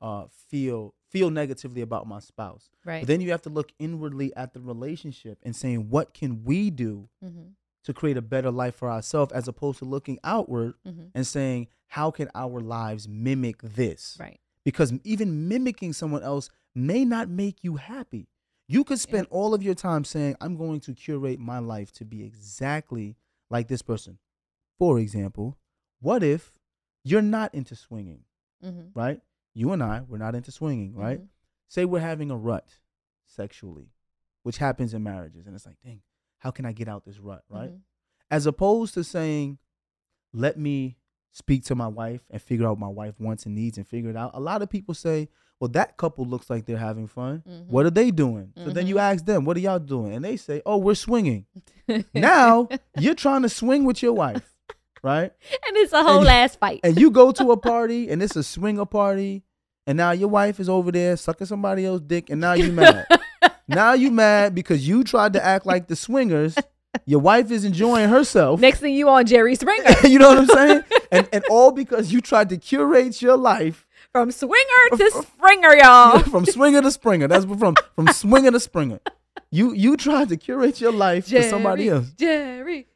[0.00, 2.68] uh, feel feel negatively about my spouse.
[2.84, 3.00] Right.
[3.00, 6.70] But then you have to look inwardly at the relationship and saying what can we
[6.70, 7.48] do mm-hmm.
[7.86, 11.06] To create a better life for ourselves, as opposed to looking outward Mm-hmm.
[11.14, 14.38] and saying how can our lives mimic this Right.
[14.64, 18.28] because even mimicking someone else may not make you happy.
[18.68, 22.04] You could spend all of your time saying, I'm going to curate my life to
[22.04, 23.16] be exactly
[23.48, 24.18] like this person.
[24.78, 25.56] For example,
[26.00, 26.58] what if
[27.04, 28.24] you're not into swinging,
[28.64, 28.98] Mm-hmm.
[28.98, 29.20] right?
[29.54, 31.20] You and I, we're not into swinging, right?
[31.68, 32.68] Say we're having a rut
[33.26, 33.92] sexually,
[34.42, 35.46] which happens in marriages.
[35.46, 36.00] And it's like, dang,
[36.38, 37.70] how can I get out this rut, right?
[37.70, 37.80] Mhm.
[38.30, 39.58] As opposed to saying,
[40.32, 40.96] let me
[41.32, 44.10] speak to my wife and figure out what my wife wants and needs and figure
[44.10, 44.30] it out.
[44.34, 45.28] A lot of people say,
[45.60, 47.42] well, that couple looks like they're having fun.
[47.48, 47.66] Mhm.
[47.66, 48.52] What are they doing?
[48.56, 49.00] So then you Mhm.
[49.00, 50.12] ask them, what are y'all doing?
[50.14, 51.46] And they say, oh, we're swinging.
[52.14, 52.68] now
[52.98, 54.54] you're trying to swing with your wife,
[55.02, 55.32] right?
[55.68, 56.80] and it's a whole you- ass fight.
[56.84, 59.44] And you go to a party and it's a swinger party,
[59.86, 63.06] and now your wife is over there sucking somebody else's dick, and now you're mad.
[63.68, 66.56] now you mad because you tried to act like the swingers.
[67.04, 68.58] Your wife is enjoying herself.
[68.60, 70.84] Next thing you on Jerry Springer you know what I'm saying?
[71.12, 76.20] And and all because you tried to curate your life from swinger to Springer, y'all.
[76.20, 77.28] from swinger to springer.
[77.28, 79.00] That's from from swinger to springer.
[79.50, 82.10] You you tried to curate your life for somebody else.
[82.16, 82.86] Jerry, Jerry.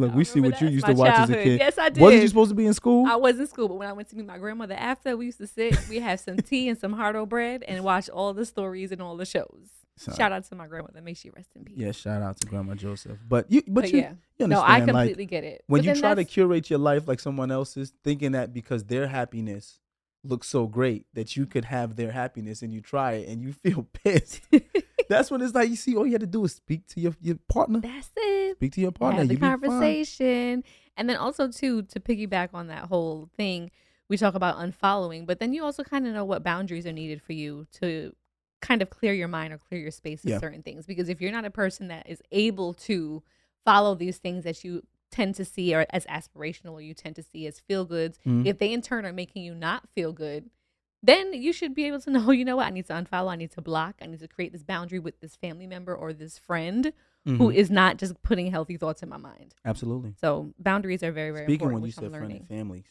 [0.00, 1.58] Look, we see what you used to watch as a kid.
[1.60, 2.00] Yes, I did.
[2.00, 3.06] Wasn't you supposed to be in school?
[3.06, 5.38] I was in school, but when I went to meet my grandmother after, we used
[5.38, 8.92] to sit, we have some tea and some hardo bread and watch all the stories
[8.92, 9.68] and all the shows.
[9.96, 11.02] So- Shout out to my grandmother.
[11.02, 11.76] May she rest in peace.
[11.76, 13.18] yeah, shout out to Grandma Joseph.
[13.28, 14.12] But you but, But you, yeah.
[14.38, 15.62] you No, understand I like completely get it.
[15.66, 19.08] when But you try to curate your life like someone else's, thinking that because their
[19.08, 19.78] happiness
[20.24, 23.52] looks so great that you could have their happiness and you try it and you
[23.52, 24.40] feel pissed.
[25.10, 27.14] That's when it's like you see all you have to do is speak to your,
[27.20, 27.80] your partner.
[27.80, 28.56] That's it.
[28.58, 29.18] Speak to your partner.
[29.18, 30.62] have the you conversation.
[30.96, 33.72] And then also too, to piggyback on that whole thing,
[34.08, 37.20] we talk about unfollowing, but then you also kind of know what boundaries are needed
[37.20, 38.14] for you to
[38.62, 40.36] kind of clear your mind or clear your space Yeah.
[40.36, 40.86] of certain things.
[40.86, 43.22] Because if you're not a person that is able to
[43.64, 47.22] follow these things that you tend to see or as aspirational or you tend to
[47.24, 48.46] see as feel goods, Mhm.
[48.46, 50.50] if they in turn are making you not feel good,
[51.02, 53.36] then you should be able to know, you know what, I need to unfollow, I
[53.36, 56.38] need to block, I need to create this boundary with this family member or this
[56.38, 56.92] friend
[57.26, 57.54] who Mhm.
[57.54, 59.54] is not just putting healthy thoughts in my mind.
[59.64, 60.14] Absolutely.
[60.20, 61.82] So boundaries are very, very Speaking important.
[61.82, 62.86] when you said friend and families,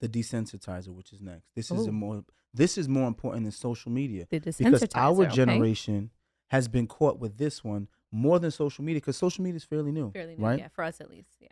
[0.00, 1.54] the desensitizer, which is next.
[1.54, 2.24] This is a more.
[2.54, 5.34] This is more important than social media The because our okay?
[5.34, 6.10] generation
[6.48, 9.92] has been caught with this one more than social media because social media is fairly
[9.92, 10.58] new, fairly new, right?
[10.58, 11.48] yeah, for us at least, yeah.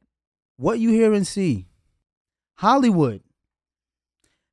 [0.56, 1.66] What you hear and see,
[2.54, 3.22] Hollywood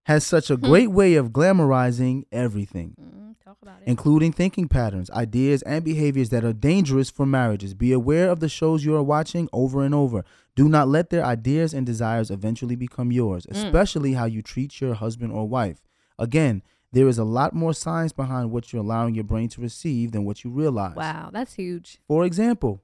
[0.04, 0.62] has such a Hmm.
[0.66, 2.96] great way of glamorizing everything.
[3.00, 3.88] Mm, talk about it.
[3.88, 7.74] including thinking patterns, ideas, and behaviors that are dangerous for marriages.
[7.74, 10.24] Be aware of the shows you are watching over and over.
[10.56, 13.52] Do not let their ideas and desires eventually become yours, Mm.
[13.56, 15.82] especially how you treat your husband or wife.
[16.20, 16.62] Again,
[16.92, 20.26] there is a lot more science behind what you're allowing your brain to receive than
[20.26, 20.96] what you realize.
[20.96, 22.00] wow, that's huge.
[22.08, 22.82] For example,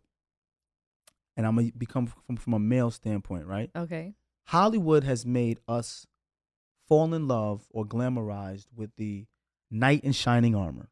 [1.38, 3.69] and I'm gonna become from, from a male standpoint, right?
[3.75, 4.15] Okay.
[4.45, 6.05] Hollywood has made us
[6.89, 9.25] fall in love or glamorized with the
[9.71, 10.89] knight in shining armor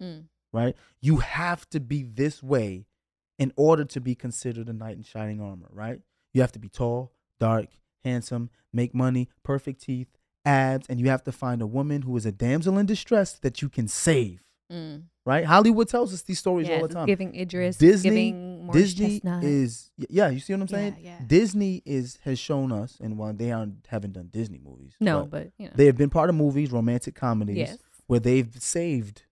[0.00, 0.28] Mm.
[0.52, 0.74] right?
[1.02, 2.86] You have to be this way
[3.38, 6.00] in order to be considered a knight in shining armor, right?
[6.32, 7.66] You have to be tall, dark,
[8.02, 10.08] handsome, make money, perfect teeth,
[10.46, 13.60] abs, and you have to find a woman who is a damsel in distress that
[13.60, 15.02] you can save, Mm.
[15.26, 15.44] right?
[15.44, 17.06] Hollywood tells us these stories Yes, all the time.
[17.06, 19.44] Giving Idris, Disney, giving Morris Disney Chestnut.
[19.44, 20.96] is yeah, you see what I'm saying?
[21.00, 21.26] Yeah, yeah.
[21.26, 25.30] Disney is has shown us, and while they aren't haven't done Disney movies, no, but
[25.30, 29.22] but you know, they have been part of movies, romantic comedies, yes, where they've saved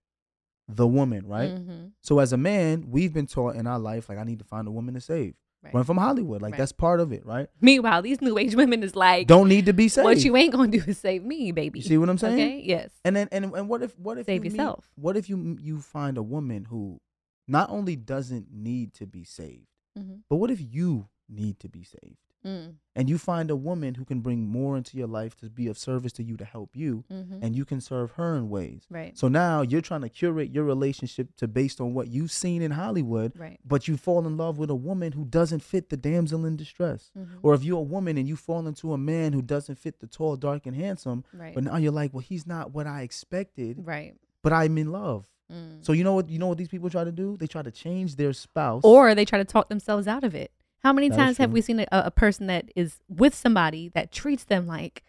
[0.67, 1.51] the woman, right?
[1.55, 1.93] Mhm.
[2.03, 4.67] So as a man, we've been taught in our life like I need to find
[4.69, 5.35] a woman to save.
[5.63, 5.75] Right.
[5.75, 6.59] Run from Hollywood, like Right.
[6.59, 7.49] that's part of it, right?
[7.61, 10.05] Meanwhile, these new age women is like, Don't need to be saved.
[10.05, 11.81] what you ain't gonna do is save me, baby.
[11.81, 12.35] You see what I'm saying?
[12.35, 12.63] Okay.
[12.65, 12.91] Yes.
[13.05, 14.89] And then and and what if what if Save you meet- yourself.
[14.95, 17.01] what if you you find a woman who
[17.49, 19.67] not only doesn't need to be saved,
[19.99, 20.17] Mm-hmm.
[20.31, 22.17] but what if you need to be saved?
[22.47, 22.75] Mm.
[22.95, 25.77] And you find a woman who can bring more into your life to be of
[25.79, 27.39] service to you to help you, Mm-hmm.
[27.43, 28.83] and you can serve her in ways.
[28.91, 29.17] Right.
[29.19, 32.71] So now you're trying to curate your relationship to based on what you've seen in
[32.73, 33.59] Hollywood, Right.
[33.65, 37.11] but you fall in love with a woman who doesn't fit the damsel in distress.
[37.17, 37.39] Mhm.
[37.43, 40.07] Or if you're a woman and you fall into a man who doesn't fit the
[40.07, 41.55] tall, dark, and handsome, Right.
[41.55, 44.15] but now you're like, well, he's not what I expected, Right.
[44.43, 45.27] but I'm in love.
[45.53, 45.83] Mm.
[45.85, 47.37] So you know what you know what these people try to do?
[47.39, 48.83] They try to change their spouse.
[48.85, 50.51] or they try to talk themselves out of it.
[50.83, 54.13] How many That times have we seen a, a person that is with somebody that
[54.13, 55.03] treats them like,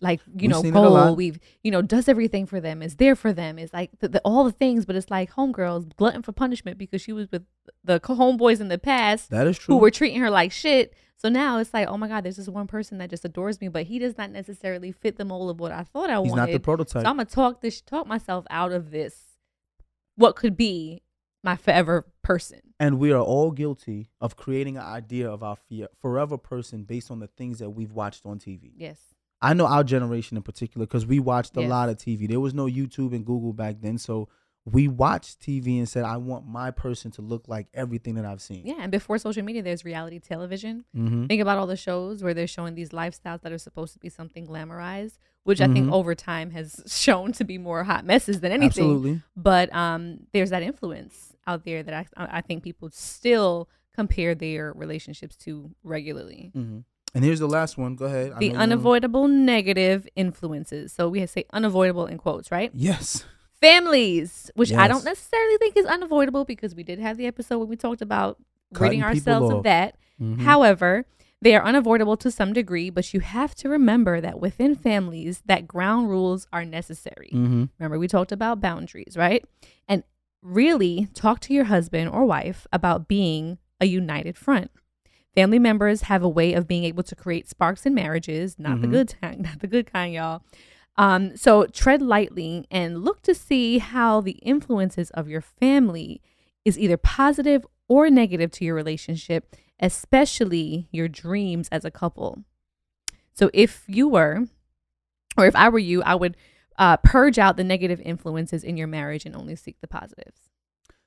[0.00, 1.04] like you We've know, seen it a lot.
[1.06, 1.18] gold?
[1.18, 4.20] We've you know does everything for them, is there for them, is like the, the,
[4.24, 7.44] all the things, but it's like homegirls glutton for punishment because she was with
[7.84, 9.74] the homeboys in the past that is true.
[9.76, 10.92] who were treating her like shit.
[11.16, 13.68] So now it's like, oh my god, there's this one person that just adores me,
[13.68, 16.36] but he does not necessarily fit the mold of what I thought I he's wanted.
[16.42, 17.02] not the prototype.
[17.02, 19.16] So I'm gonna talk this, talk myself out of this.
[20.16, 21.02] What could be
[21.44, 22.60] my forever person?
[22.80, 25.56] and we are all guilty of creating an idea of our
[26.00, 28.72] forever person based on the things that we've watched on TV.
[28.76, 28.98] Yes.
[29.40, 31.70] I know our generation in particular because we watched a Yes.
[31.70, 32.26] lot of TV.
[32.26, 34.28] There was no YouTube and Google back then, so
[34.64, 38.40] we watched TV and said, I want my person to look like everything that I've
[38.40, 38.66] seen.
[38.66, 40.84] Yeah, and before social media, there's reality television.
[40.96, 41.26] Mm-hmm.
[41.26, 44.08] Think about all the shows where they're showing these lifestyles that are supposed to be
[44.08, 45.92] something glamorized, which I think Mhm.
[45.92, 48.84] over time has shown to be more hot messes than anything.
[48.84, 49.20] Absolutely.
[49.36, 52.06] But um, there's that influence out there that I,
[52.38, 56.50] I think people still compare their relationships to regularly.
[56.54, 56.78] hmm
[57.14, 57.94] And here's the last one.
[57.96, 58.26] Go ahead.
[58.26, 60.92] The know you wanna- unavoidable negative influences.
[60.92, 62.70] So we say unavoidable in quotes, right?
[62.74, 63.24] Yes.
[63.60, 67.66] Families, which I don't necessarily think is unavoidable because we did have the episode where
[67.66, 68.36] we talked about
[68.72, 69.96] ridding Cutting ourselves of that.
[70.20, 70.40] Mhm.
[70.40, 71.06] However,
[71.40, 75.66] they are unavoidable to some degree, but you have to remember that within families, that
[75.66, 77.30] ground rules are necessary.
[77.32, 77.70] Mhm.
[77.78, 79.44] Remember, we talked about boundaries, right?
[79.88, 80.02] And
[80.44, 84.70] really talk to your husband or wife about being a united front.
[85.34, 88.86] Family members have a way of being able to create sparks in marriages, not the
[88.86, 88.90] Mhm.
[88.92, 90.42] good kind, not the good kind, y'all.
[90.96, 96.20] Um, so tread lightly and look to see how the influences of your family
[96.64, 102.44] is either positive or negative to your relationship, especially your dreams as a couple.
[103.32, 104.44] So if you were,
[105.36, 106.36] or if I were you, I would
[106.78, 110.48] uh, purge out the negative influences in your marriage and only seek the positives.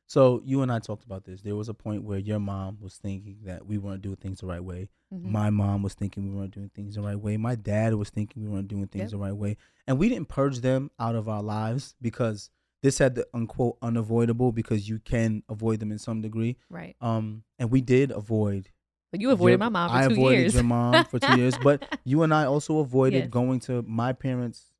[0.09, 1.41] So you and I talked about this.
[1.41, 4.45] There was a point where your mom was thinking that we weren't doing things the
[4.47, 4.87] right way.
[5.13, 5.23] Mhm.
[5.23, 7.35] My mom was thinking we weren't doing things the right way.
[7.35, 9.11] My dad was thinking we weren't doing things Yep.
[9.11, 9.57] the right way.
[9.85, 12.49] And we didn't purge them out of our lives because
[12.83, 16.55] this had the unquote unavoidable because you can avoid them in some degree.
[16.69, 16.95] Right.
[17.01, 18.69] Um, and we did avoid.
[19.11, 21.55] But you avoided your- my mom for I two avoided your mom for two years,
[21.61, 23.29] but you and I also avoided Yes.
[23.29, 24.71] going to my parents'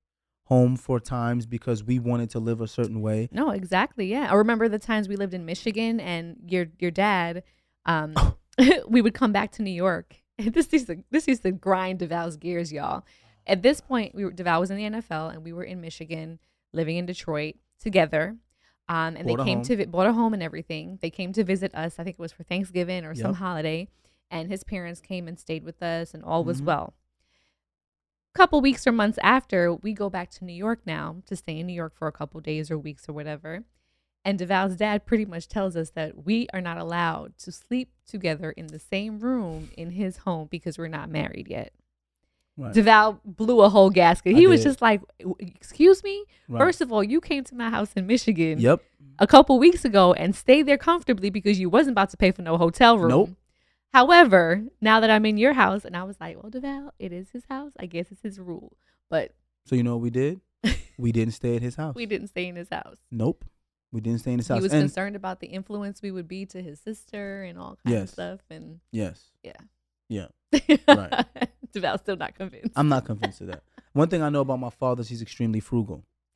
[0.48, 3.28] home for times because we wanted to live a certain way.
[3.32, 4.08] No, exactly.
[4.08, 4.28] Yeah.
[4.32, 7.44] I remember the times we lived in Michigan and your your dad,
[7.86, 8.14] um,
[8.88, 10.16] we would come back to New York.
[10.40, 13.04] This used to this used to grind DeVal's gears, y'all.
[13.48, 16.38] At this point, we were, DeVal was in the NFL and we were in Michigan,
[16.74, 18.36] living in Detroit together.
[18.90, 19.66] Um, and Bought they came home.
[19.66, 21.00] to vi- bought a home and everything.
[21.02, 21.96] They came to visit us.
[22.00, 23.88] I think it was for Thanksgiving or some holiday.
[24.30, 26.66] And his parents came and stayed with us, and all was Mhm.
[26.66, 26.94] well.
[28.38, 31.66] Couple weeks or months after, we go back to New York now to stay in
[31.66, 33.64] New York for a couple days or weeks or whatever.
[34.24, 38.52] And DeVal's dad pretty much tells us that we are not allowed to sleep together
[38.52, 41.74] in the same room in his home because we're not married yet.
[42.56, 42.76] Right.
[42.76, 44.36] DeVal blew a whole gasket.
[44.36, 45.02] I He was just like,
[45.40, 46.24] "Excuse me.
[46.48, 46.60] Right.
[46.60, 48.84] First of all, you came to my house in Michigan Yep.
[49.18, 52.44] a couple weeks ago and stayed there comfortably because you wasn't about to pay for
[52.44, 53.10] no hotel room.
[53.10, 53.30] Nope.
[53.98, 57.32] However, now that I'm in your house, and I was like, well, DeVal, it is
[57.32, 57.72] his house.
[57.80, 58.78] I guess it's his rule.
[59.10, 59.34] But
[59.66, 60.40] So you know what we did?
[61.00, 61.96] we didn't stay at his house.
[61.96, 62.98] we didn't stay in his house.
[63.10, 63.44] Nope.
[63.92, 64.60] We didn't stay in his house.
[64.60, 67.80] He was and concerned about the influence we would be to his sister and all
[67.84, 68.40] kinds of stuff.
[68.52, 69.32] And yes.
[69.42, 69.54] Yeah.
[70.10, 70.28] Yeah.
[70.88, 71.26] Right.
[71.74, 72.74] DeVal's still not convinced.
[72.76, 73.64] I'm not convinced of that.
[73.94, 76.06] One thing I know about my father is he's extremely frugal.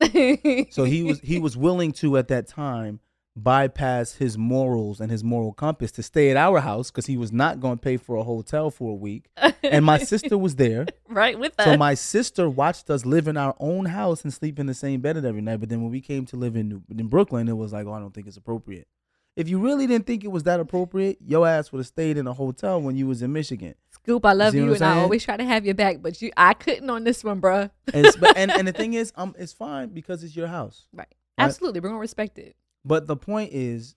[0.70, 2.98] So he was he was willing to at that time
[3.34, 7.32] bypass his morals and his moral compass to stay at our house because he was
[7.32, 9.28] not going to pay for a hotel for a week.
[9.62, 10.86] And my sister was there.
[11.08, 11.64] right with us.
[11.64, 15.00] So my sister watched us live in our own house and sleep in the same
[15.00, 15.60] bed every night.
[15.60, 18.00] But then when we came to live in in Brooklyn, it was like, oh, I
[18.00, 18.86] don't think it's appropriate.
[19.34, 22.26] If you really didn't think it was that appropriate, your ass would have stayed in
[22.26, 23.74] a hotel when you was in Michigan.
[23.90, 26.30] Scoop, I love what you, and I always try to have your back, but you,
[26.36, 27.70] I couldn't on this one, bruh.
[27.94, 30.86] And, and and the thing is, um, it's fine because it's your house.
[30.92, 31.06] Right.
[31.38, 31.46] Right.
[31.46, 31.80] Absolutely.
[31.80, 32.56] We're going to respect it.
[32.84, 33.94] But the point is,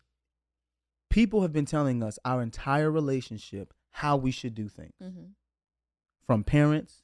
[1.10, 5.26] people have been telling us our entire relationship how we should do things, Mm-hmm.
[6.26, 7.04] from parents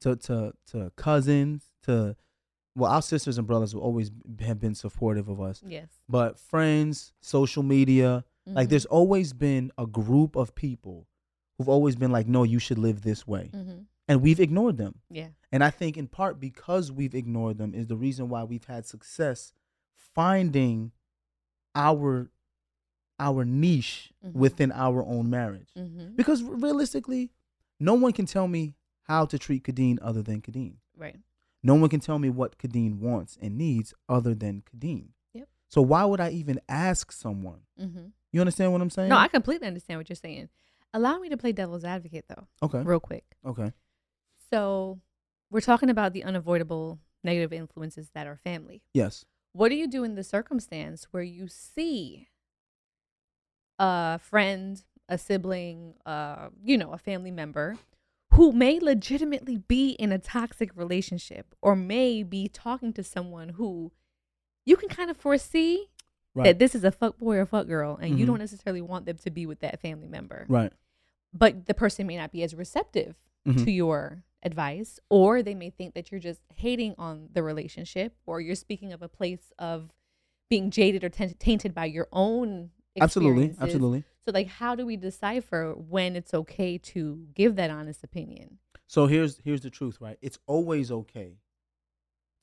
[0.00, 2.16] to to to cousins to
[2.74, 5.88] well, our sisters and brothers will always have been supportive of us, Yes.
[6.08, 8.70] but friends, social media, like Mhm.
[8.70, 11.06] there's always been a group of people
[11.58, 13.86] who've always been like, no, you should live this way, Mhm.
[14.08, 15.02] and we've ignored them.
[15.10, 15.28] Yeah.
[15.52, 18.86] And I think in part because we've ignored them is the reason why we've had
[18.86, 19.52] success
[19.94, 20.92] finding
[21.74, 22.30] our
[23.18, 24.32] our niche Mhm.
[24.32, 25.68] within our own marriage.
[25.78, 26.16] Mm-hmm.
[26.16, 27.30] Because realistically,
[27.78, 30.76] no one can tell me how to treat Kadeen other than Kadeen.
[30.96, 31.16] Right.
[31.62, 35.08] No one can tell me what Kadeen wants and needs other than Kadeen.
[35.34, 35.48] Yep.
[35.68, 37.60] So why would I even ask someone?
[37.80, 38.06] Mm-hmm.
[38.32, 39.08] You understand what I'm saying?
[39.10, 40.48] No, I completely understand what you're saying.
[40.92, 42.82] Allow me to play devil's advocate, though, okay.
[42.82, 43.24] real quick.
[43.46, 43.72] Okay.
[44.50, 45.00] So,
[45.50, 48.82] we're talking about the unavoidable negative influences that are family.
[48.92, 49.24] Yes.
[49.52, 52.28] What do you do in the circumstance where you see
[53.78, 57.76] a friend, a sibling, uh, you know, a family member
[58.32, 63.92] who may legitimately be in a toxic relationship or may be talking to someone who
[64.64, 65.88] you can kind of foresee
[66.34, 66.44] Right.
[66.44, 68.28] that this is a fuck boy or fuck girl and you Mhm.
[68.28, 70.46] don't necessarily want them to be with that family member.
[70.48, 70.72] right.
[71.34, 73.64] But the person may not be as receptive Mhm.
[73.64, 78.40] to your advice or they may think that you're just hating on the relationship or
[78.40, 79.92] you're speaking of a place of
[80.50, 82.70] being jaded or taint- tainted by your own
[83.00, 84.04] Absolutely, absolutely.
[84.24, 88.58] So like how do we decipher when it's okay to give that honest opinion?
[88.86, 90.18] So here's here's the truth, right?
[90.20, 91.38] It's always okay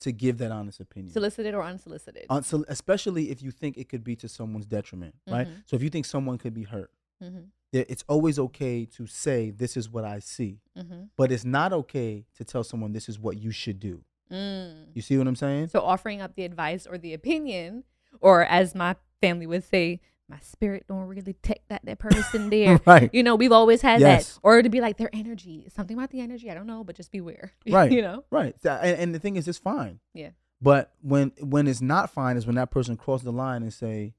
[0.00, 1.12] to give that honest opinion.
[1.12, 2.26] Solicited or unsolicited?
[2.30, 5.46] Unsol- especially if you think it could be to someone's detriment, right?
[5.46, 5.62] Mhm.
[5.66, 6.90] So if you think someone could be hurt,
[7.22, 7.44] mm-hmm.
[7.72, 11.02] It's always okay to say this is what I see, Mm-hmm.
[11.16, 14.02] but it's not okay to tell someone this is what you should do.
[14.32, 14.86] Mm.
[14.94, 15.68] You see what I'm saying?
[15.68, 17.84] So offering up the advice or the opinion,
[18.20, 22.80] or as my family would say, my spirit don't really take that that person there.
[22.86, 23.10] right.
[23.12, 24.34] You know, we've always had Yes.
[24.34, 24.40] that.
[24.44, 25.66] Or to be like their energy.
[25.74, 27.52] Something about the energy, I don't know, but just beware.
[27.68, 27.90] Right.
[27.90, 28.24] you know?
[28.30, 28.54] Right.
[28.64, 29.98] And, and the thing is, it's fine.
[30.14, 30.30] Yeah.
[30.62, 34.14] But when when it's not fine is when that person crosses the line and say,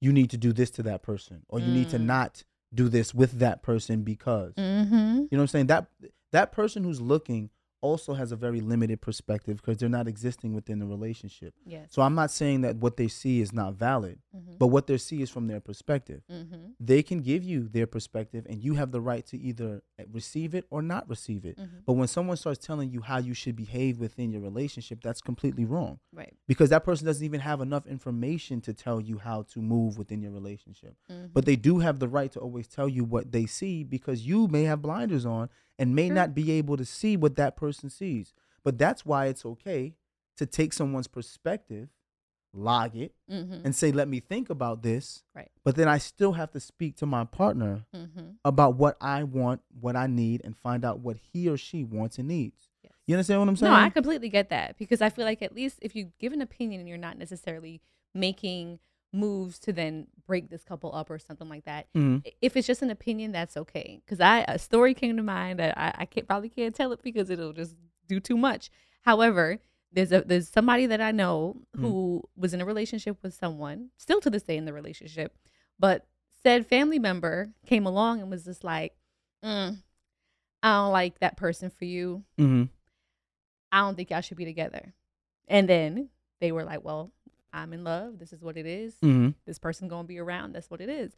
[0.00, 2.04] you need to do this to that person, or you need to Mm.
[2.04, 2.44] not
[2.74, 4.54] do this with that person because.
[4.54, 4.94] Mm-hmm.
[4.94, 5.66] You know what I'm saying?
[5.68, 5.86] That
[6.32, 7.50] that person who's looking
[7.80, 11.54] also has a very limited perspective because they're not existing within the relationship.
[11.64, 11.88] Yes.
[11.90, 14.54] So I'm not saying that what they see is not valid, mm-hmm.
[14.58, 16.22] but what they see is from their perspective.
[16.30, 16.56] mm-hmm.
[16.80, 20.66] They can give you their perspective and you have the right to either receive it
[20.70, 21.56] or not receive it.
[21.58, 21.78] Mm-hmm.
[21.86, 25.64] But when someone starts telling you how you should behave within your relationship, that's completely
[25.64, 26.34] wrong Right.
[26.46, 30.22] because that person doesn't even have enough information to tell you how to move within
[30.22, 30.94] your relationship.
[31.10, 31.28] Mm-hmm.
[31.32, 34.48] But they do have the right to always tell you what they see because you
[34.48, 35.48] may have blinders on
[35.78, 36.14] and may Sure.
[36.14, 38.34] not be able to see what that person sees.
[38.64, 39.94] But that's why it's okay
[40.36, 41.88] to take someone's perspective,
[42.52, 43.60] log it, mm-hmm.
[43.64, 45.22] and say, let me think about this.
[45.34, 45.50] Right.
[45.64, 48.30] But then I still have to speak to my partner mm-hmm.
[48.44, 52.18] about what I want, what I need, and find out what he or she wants
[52.18, 52.68] and needs.
[52.82, 52.92] Yes.
[53.06, 53.72] You understand what I'm saying?
[53.72, 56.42] No, I completely get that because I feel like at least if you give an
[56.42, 57.80] opinion and you're not necessarily
[58.14, 58.80] making
[59.12, 61.86] moves to then break this couple up or something like that.
[61.94, 62.22] Mhm.
[62.42, 64.00] If it's just an opinion, that's okay.
[64.04, 67.02] Because I a story came to mind that I, I can't probably can't tell it
[67.02, 67.74] because it'll just
[68.06, 68.70] do too much.
[69.02, 69.58] However,
[69.92, 71.80] there's a there's somebody that I know Mhm.
[71.80, 75.38] who was in a relationship with someone, still to this day in the relationship,
[75.78, 76.06] but
[76.42, 78.94] said family member came along and was just like,
[79.42, 79.78] mm,
[80.62, 82.24] I don't like that person for you.
[82.38, 82.68] Mhm.
[83.72, 84.94] I don't think y'all should be together.
[85.46, 87.10] And then they were like, well,
[87.52, 88.18] I'm in love.
[88.18, 88.94] This is what it is.
[89.02, 89.34] Mhm.
[89.46, 90.52] This person going to be around.
[90.54, 91.12] That's what it is.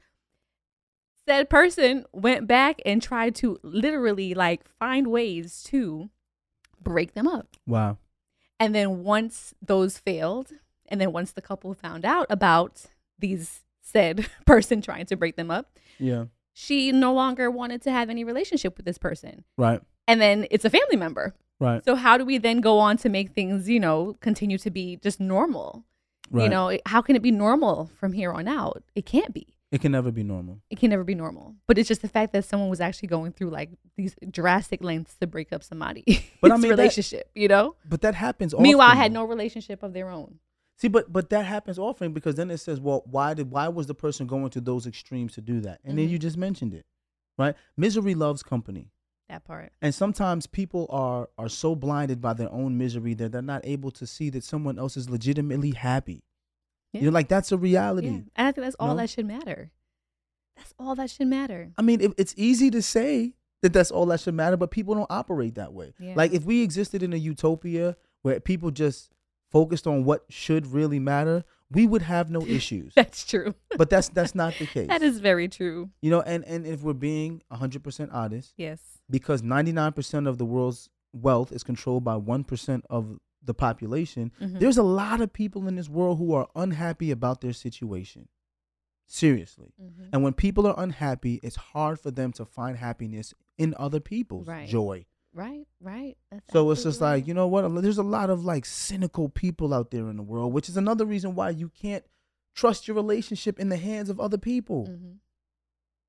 [1.26, 6.10] Said person went back and tried to literally like find ways to
[6.80, 7.56] break them up.
[7.66, 7.98] Wow.
[8.58, 10.52] And then once those failed,
[10.86, 12.84] and then once the couple found out about
[13.18, 16.26] these said person trying to break them up, Yeah.
[16.52, 19.44] she no longer wanted to have any relationship with this person.
[19.56, 19.80] Right.
[20.08, 21.34] And then it's a family member.
[21.60, 21.84] Right.
[21.84, 24.96] So how do we then go on to make things, you know, continue to be
[24.96, 25.84] just normal?
[26.30, 26.44] Right.
[26.44, 28.82] You know, how can it be normal from here on out?
[28.94, 29.46] It can't be.
[29.72, 30.60] it can never be normal.
[30.70, 31.54] It can never be normal.
[31.66, 35.16] But it's just the fact that someone was actually going through like these drastic lengths
[35.18, 36.04] to break up somebody.
[36.40, 37.74] But I mean, that- relationship, you know.
[37.88, 38.54] But that happens.
[38.58, 39.02] Meanwhile, I often.
[39.02, 40.38] had no relationship of their own.
[40.76, 43.86] See, but but that happens often because then it says, well, why did why was
[43.86, 45.80] the person going to those extremes to do that?
[45.84, 46.10] And then Mhm.
[46.12, 46.86] you just mentioned it,
[47.38, 47.54] right?
[47.76, 48.88] Misery loves company,
[49.30, 49.72] That part.
[49.80, 53.90] and sometimes people are are so blinded by their own misery that they're not able
[53.92, 56.24] to see that someone else is legitimately happy.
[56.92, 57.02] Yeah.
[57.02, 58.08] You're like, that's a reality.
[58.08, 58.14] Yeah.
[58.34, 59.70] And I think that's all that should matter.
[60.56, 61.70] That's all that should matter.
[61.78, 64.94] I mean, it, it's easy to say that that's all that should matter, but people
[64.94, 65.94] don't operate that way.
[66.00, 66.14] Yeah.
[66.16, 69.10] Like if we existed in a utopia where people just
[69.52, 72.92] focused on what should really matter, we would have no issues.
[72.96, 73.54] That's true.
[73.76, 74.88] but that's that's not the case.
[74.88, 75.90] that is very true.
[76.02, 78.80] You know, and, and if we're being 100% honest, Yes.
[79.08, 84.58] because 99% of the world's wealth is controlled by 1% of the population, Mhm.
[84.60, 88.28] there's a lot of people in this world who are unhappy about their situation.
[89.06, 89.72] Seriously.
[89.80, 90.08] Mhm.
[90.12, 94.46] And when people are unhappy, it's hard for them to find happiness in other people's
[94.46, 94.68] Right.
[94.68, 95.06] joy.
[95.32, 96.16] Right, right.
[96.30, 97.82] That's So it's just absolutely like, you know what?
[97.82, 101.04] There's a lot of like cynical people out there in the world, which is another
[101.06, 102.04] reason why you can't
[102.54, 104.86] trust your relationship in the hands of other people.
[104.86, 104.98] right.
[104.98, 105.18] Mhm,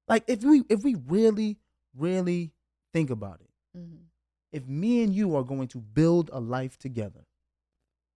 [0.08, 1.58] Like if we if we really
[1.96, 2.52] really
[2.94, 4.06] think about it, mhm.
[4.52, 7.26] if me and you are going to build a life together,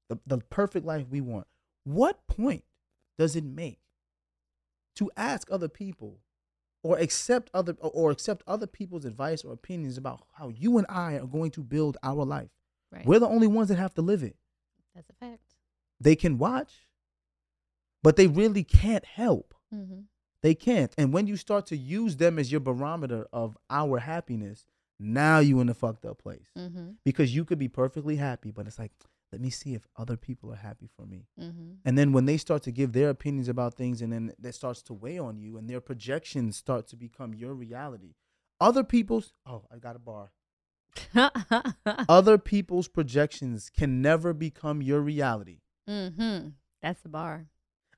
[0.09, 1.47] the the perfect life we want,
[1.83, 2.63] what point
[3.17, 3.79] does it make
[4.95, 6.19] to ask other people
[6.85, 11.15] or accept other or- accept other people's advice or opinions about how you and I
[11.15, 12.51] are going to build our life?
[12.91, 13.03] Right.
[13.07, 14.35] We're the only ones that have to live it.
[14.93, 15.55] That's a fact.
[15.99, 16.87] They can watch,
[18.03, 19.55] but they really can't help.
[19.73, 20.01] Mm-hmm.
[20.43, 20.93] They can't.
[20.95, 24.67] And when you start to use them as your barometer of our happiness,
[24.99, 26.51] now you in a fucked up place.
[26.55, 26.91] Mm-hmm.
[27.03, 28.91] Because you could be perfectly happy, but it's like,
[29.31, 31.27] let me see if other people are happy for me.
[31.39, 31.73] Mm-hmm.
[31.83, 34.81] And then when they start to give their opinions about things and then that starts
[34.83, 38.13] to weigh on you and their projections start to become your reality.
[38.61, 40.31] Other people's oh, I got a bar.
[42.09, 45.59] Other people's projections can never become your reality.
[45.89, 46.49] mm-hmm.
[46.81, 47.47] That's the bar.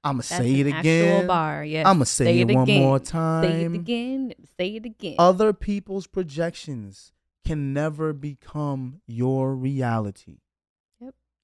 [0.03, 1.27] I'ma That's say it again.
[1.27, 1.65] Bar.
[1.65, 1.85] Yes.
[1.85, 2.81] I'ma say, it, one again.
[2.81, 3.43] more time.
[3.43, 4.33] Say it again.
[4.57, 5.15] Say it again.
[5.19, 7.11] Other people's projections
[7.45, 10.37] can never become your reality.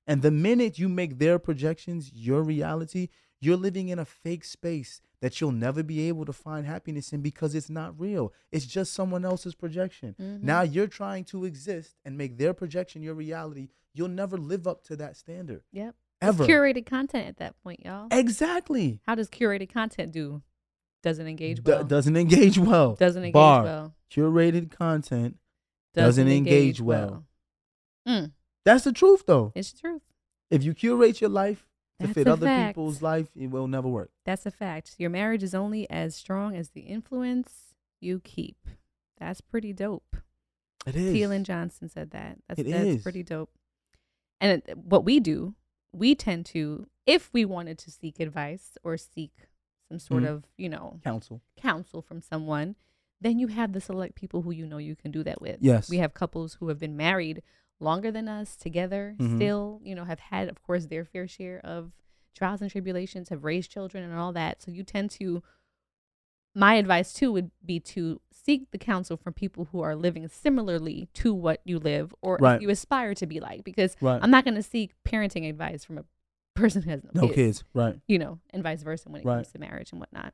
[0.06, 3.08] And the minute you make their projections your reality,
[3.39, 7.22] you're living in a fake space that you'll never be able to find happiness in
[7.22, 8.34] because it's not real.
[8.51, 10.16] It's just someone else's projection.
[10.20, 10.41] Mhm.
[10.43, 13.70] Now you're trying to exist and make their projection your reality.
[13.93, 15.64] You'll never live up to that standard.
[15.72, 15.95] Yep.
[16.22, 16.43] Ever.
[16.43, 18.08] It's curated content at that point, y'all.
[18.12, 19.01] Exactly.
[19.06, 20.41] How does curated content do?
[21.01, 21.84] Doesn't engage well.
[21.84, 22.95] doesn't engage well.
[22.99, 23.64] doesn't engage Bar.
[23.64, 23.95] well.
[24.10, 25.38] Curated content.
[25.93, 27.26] Doesn't engage well.
[28.08, 28.32] Mm,
[28.66, 29.51] That's the truth though.
[29.55, 30.01] it's true.
[30.49, 31.68] If you curate your life
[31.99, 32.76] to That's fit other fact.
[32.76, 34.11] people's life, it will never work.
[34.26, 34.95] That's a fact.
[34.97, 38.57] Your marriage is only as strong as the influence you keep.
[39.20, 40.18] That's pretty dope.
[40.86, 41.14] It is.
[41.16, 42.38] Thielen Johnson said that.
[42.47, 43.03] That's, It that's is.
[43.03, 43.49] pretty dope.
[44.41, 45.55] And it- what we do,
[45.93, 49.47] we tend to, if we wanted to seek advice or seek
[49.89, 50.28] some sort Mhm.
[50.30, 51.41] of, you know, Counsel.
[51.55, 52.76] counsel from someone,
[53.22, 55.57] then you have the select people who you know you can do that with.
[55.61, 55.89] Yes.
[55.89, 57.41] We have couples who have been married
[57.84, 59.36] longer than us together, Mhm.
[59.36, 61.91] still, you know, have had, of course, their fair share of
[62.34, 64.61] trials and tribulations, have raised children and all that.
[64.61, 65.43] So you tend to,
[66.55, 71.09] my advice too would be to seek the counsel from people who are living similarly
[71.13, 72.61] to what you live or Right.
[72.61, 73.63] you aspire to be like.
[73.63, 74.19] Because Right.
[74.21, 76.05] I'm not going to seek parenting advice from a
[76.55, 77.63] person who has no, no kids.
[77.73, 77.99] Right.
[78.07, 79.36] you know, and vice versa when it Right.
[79.38, 80.34] comes to marriage and whatnot.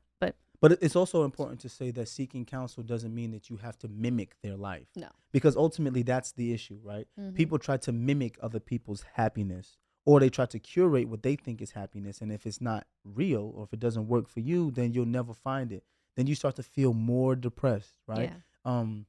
[0.60, 3.88] But it's also important to say that seeking counsel doesn't mean that you have to
[3.88, 4.88] mimic their life.
[4.94, 5.08] No.
[5.32, 7.06] Because ultimately that's the issue, right?
[7.18, 7.34] Mhm.
[7.34, 11.62] People try to mimic other people's happiness or they try to curate what they think
[11.62, 14.92] is happiness and if it's not real or if it doesn't work for you, then
[14.92, 15.84] you'll never find it.
[16.16, 18.30] Then you start to feel more depressed, right?
[18.30, 19.06] yeah, Um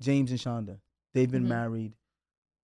[0.00, 0.80] James and Shonda,
[1.12, 1.48] they've been Mhm.
[1.48, 1.96] married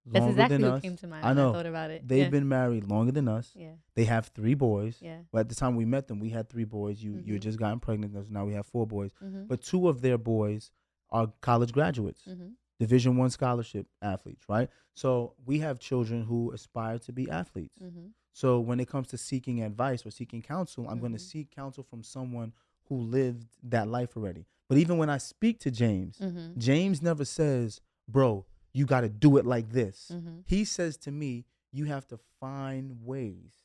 [0.05, 0.81] that's exactly than what us.
[0.81, 1.23] came to mind.
[1.25, 1.49] I when know.
[1.49, 2.07] I thought about it.
[2.07, 2.29] They've yeah.
[2.29, 3.51] been married longer than us.
[3.55, 3.73] Yeah.
[3.95, 4.97] They have three boys.
[5.01, 5.19] Yeah.
[5.31, 7.01] Well, at the time we met them, we had three boys.
[7.03, 7.45] You you had Mhm.
[7.45, 9.11] just gotten pregnant, so now we have four boys.
[9.23, 9.45] Mm-hmm.
[9.47, 10.71] But two of their boys
[11.09, 12.47] are college graduates, mm-hmm.
[12.79, 14.69] Division One scholarship athletes, right?
[14.93, 17.77] So we have children who aspire to be athletes.
[17.83, 18.07] Mm-hmm.
[18.33, 21.31] So when it comes to seeking advice or seeking counsel, I'm going to Mhm.
[21.31, 22.53] seek counsel from someone
[22.85, 24.45] who lived that life already.
[24.69, 26.57] But even when I speak to James, Mm-hmm.
[26.57, 30.39] James never says, "Bro, you got to do it like this." Mm-hmm.
[30.45, 33.59] He says to me, "You have to find ways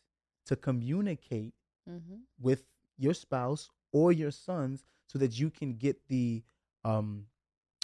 [0.46, 1.54] to communicate
[1.88, 2.16] Mm-hmm.
[2.40, 2.64] with
[2.98, 6.42] your spouse or your sons so that you can get the
[6.84, 7.26] um,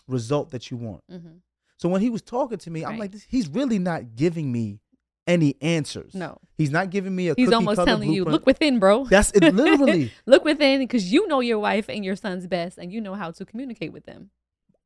[0.08, 1.36] result that you want." Mm-hmm.
[1.76, 4.80] So when he was talking to me, I'm like, he's really not giving me
[5.26, 6.14] any answers.
[6.14, 6.38] No.
[6.56, 7.34] he's not giving me a.
[7.36, 9.04] He's almost telling you, look within, bro.
[9.04, 10.12] That's it, literally.
[10.26, 13.30] look within because you know your wife and your son's best and you know how
[13.32, 14.30] to communicate with them.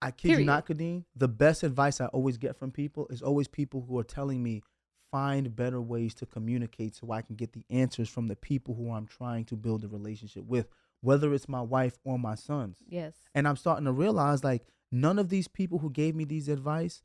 [0.06, 1.04] I kid you not, Kadeen.
[1.16, 4.62] The best advice I always get from people is always people who are telling me
[5.10, 8.92] find better ways to communicate so I can get the answers from the people who
[8.92, 10.68] I'm trying to build a relationship with,
[11.00, 12.78] whether it's my wife or my sons.
[12.88, 13.14] Yes.
[13.34, 17.02] And I'm starting to realize like none of these people who gave me these advice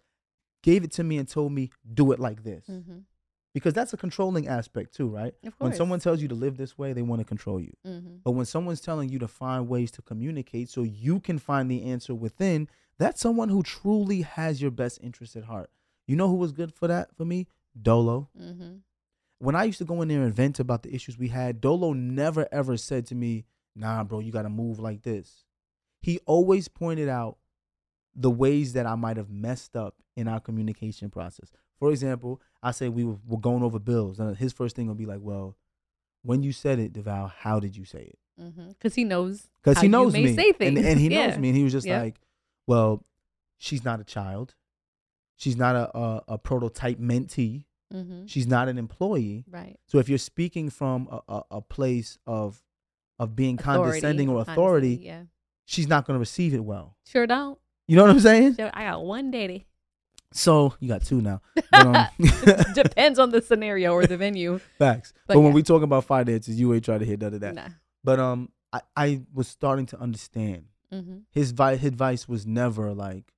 [0.62, 2.66] gave it to me and told me do it like this.
[2.70, 3.00] Mm-hmm.
[3.54, 5.34] Because that's a controlling aspect too, right?
[5.46, 5.70] Of course.
[5.70, 7.74] When someone tells you to live this way, they want to control you.
[7.86, 8.18] Mm-hmm.
[8.24, 11.84] But when someone's telling you to find ways to communicate so you can find the
[11.84, 12.70] answer within,
[13.02, 15.70] that's someone who truly has your best interest at heart.
[16.08, 17.48] You know who was good for that for me?
[17.80, 18.30] Dolo.
[18.40, 18.76] Mm-hmm.
[19.40, 21.94] When I used to go in there and vent about the issues we had, Dolo
[21.94, 23.46] never ever said to me,
[23.76, 25.46] nah, bro, you got to move like this.
[26.02, 27.38] He always pointed out
[28.16, 31.50] the ways that I might have messed up in our communication process.
[31.80, 34.98] For example, I say we were, were going over bills, and his first thing would
[34.98, 35.56] be like, well,
[36.24, 38.20] when you said it, Deval, how did you say it?
[38.70, 39.48] Because he knows.
[39.64, 40.78] because he you knows may me, Say things.
[40.78, 42.02] and, and he knows me, and he was just Yep.
[42.02, 42.20] like,
[42.68, 43.06] "Well,
[43.58, 44.56] she's not a child,
[45.38, 48.26] she's not a a, a prototype mentee, Mm-hmm.
[48.26, 49.44] she's not an employee.
[49.50, 49.78] Right.
[49.88, 52.64] So if you're speaking from a, a, a place of
[53.20, 55.24] of being Authority, condescending or authority, Yeah.
[55.66, 56.96] she's not going to receive it well.
[57.06, 57.60] Sure don't.
[57.88, 58.56] You know what I'm saying?
[58.56, 59.68] Sure, I got one daddy.
[60.32, 61.42] So you got two now.
[61.72, 62.08] But, um,
[62.74, 64.60] Depends on the scenario or the venue.
[64.80, 65.12] Facts.
[65.28, 65.56] But, But when yeah.
[65.56, 67.56] we talk about finances, you ain't trying to hear none of that.
[67.56, 67.68] Nah.
[68.04, 71.18] But um, I, I was starting to understand Mm-hmm.
[71.32, 73.34] his vi- his advice was never like,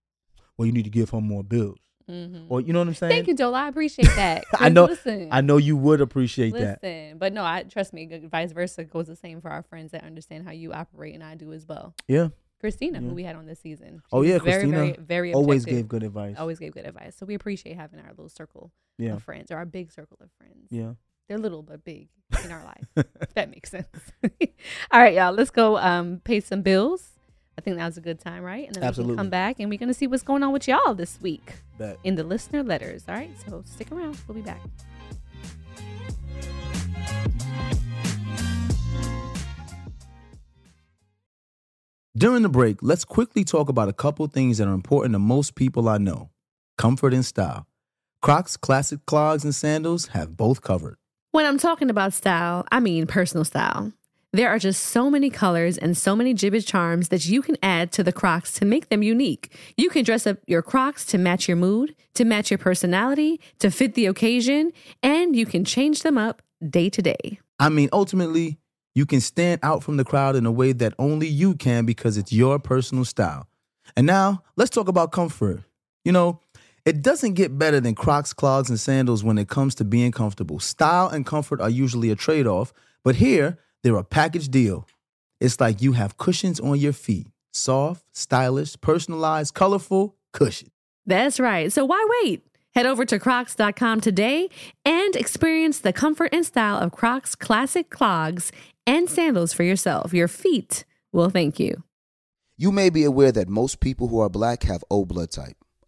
[0.58, 1.78] "Well, you need to give her more bills,"
[2.10, 2.46] Mm-hmm.
[2.52, 3.12] or you know what I'm saying.
[3.12, 3.56] Thank you, Dola.
[3.56, 4.44] I appreciate that.
[4.60, 7.20] I know- Listen, I know you would appreciate listen, that.
[7.20, 8.10] but no, I trust me.
[8.30, 11.36] Vice versa goes the same for our friends that understand how you operate, and I
[11.36, 11.94] do as well.
[12.08, 12.30] Yeah,
[12.60, 13.08] Christina, Yeah.
[13.08, 14.02] who we had on this season.
[14.12, 16.36] Oh, yeah, very, Christina very, very always gave good advice.
[16.38, 17.16] always gave good advice.
[17.16, 20.30] So we appreciate having our little circle yeah, of friends or our big circle of
[20.38, 20.68] friends.
[20.72, 20.94] yeah.
[21.30, 22.10] They're little but big
[22.44, 22.86] in our life.
[23.22, 23.88] if that makes sense.
[24.92, 25.32] All right, y'all.
[25.34, 27.12] Let's go um, pay some bills.
[27.58, 28.66] I think that was a good time, right?
[28.66, 29.14] And then Absolutely.
[29.14, 31.20] we can come back and we're going to see what's going on with y'all this
[31.22, 31.98] week Bet.
[32.04, 33.06] in the listener letters.
[33.08, 34.18] All right, so stick around.
[34.28, 34.62] We'll be back.
[42.16, 45.56] During the break, let's quickly talk about a couple things that are important to most
[45.56, 46.30] people I know
[46.78, 47.66] comfort and style.
[48.22, 50.96] Crocs classic clogs and sandals have both covered.
[51.32, 53.92] When I'm talking about style, I mean personal style.
[54.36, 57.92] There are just so many colors and so many Jibbitz charms that you can add
[57.92, 59.56] to the Crocs to make them unique.
[59.78, 63.70] You can dress up your Crocs to match your mood, to match your personality, to
[63.70, 64.72] fit the occasion,
[65.04, 67.40] and you can change them up day to day.
[67.60, 68.58] I mean, ultimately,
[68.96, 72.18] you can stand out from the crowd in a way that only you can because
[72.18, 73.48] it's your personal style.
[73.96, 75.62] And now, let's talk about comfort.
[76.04, 76.40] You know,
[76.86, 80.60] it doesn't get better than Crocs, clogs, and sandals when it comes to being comfortable.
[80.60, 82.74] Style and comfort are usually a trade off,
[83.04, 84.88] but here, they're a package deal.
[85.40, 90.70] It's like you have cushions on your feet soft, stylish, personalized, colorful cushion.
[91.06, 91.72] That's right.
[91.72, 92.44] So why wait?
[92.74, 94.50] Head over to crocs.com today
[94.84, 98.52] and experience the comfort and style of Crocs classic clogs
[98.88, 100.12] and sandals for yourself.
[100.12, 101.84] Your feet will thank you.
[102.58, 105.63] You may be aware that most people who are black have O blood type.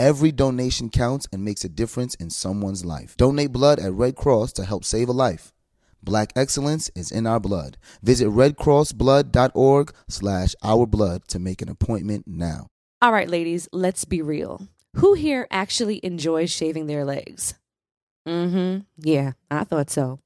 [0.00, 3.18] Every donation counts and makes a difference in someone's life.
[3.18, 5.52] Donate blood at Red Cross to help save a life.
[6.02, 7.76] Black excellence is in our blood.
[8.02, 12.68] Visit redcrossblood.org slash our blood to make an appointment now.
[13.02, 14.68] All right, ladies, let's be real.
[14.96, 17.52] Who here actually enjoys shaving their legs?
[18.26, 18.78] Mm hmm.
[19.06, 20.18] Yeah, I thought so.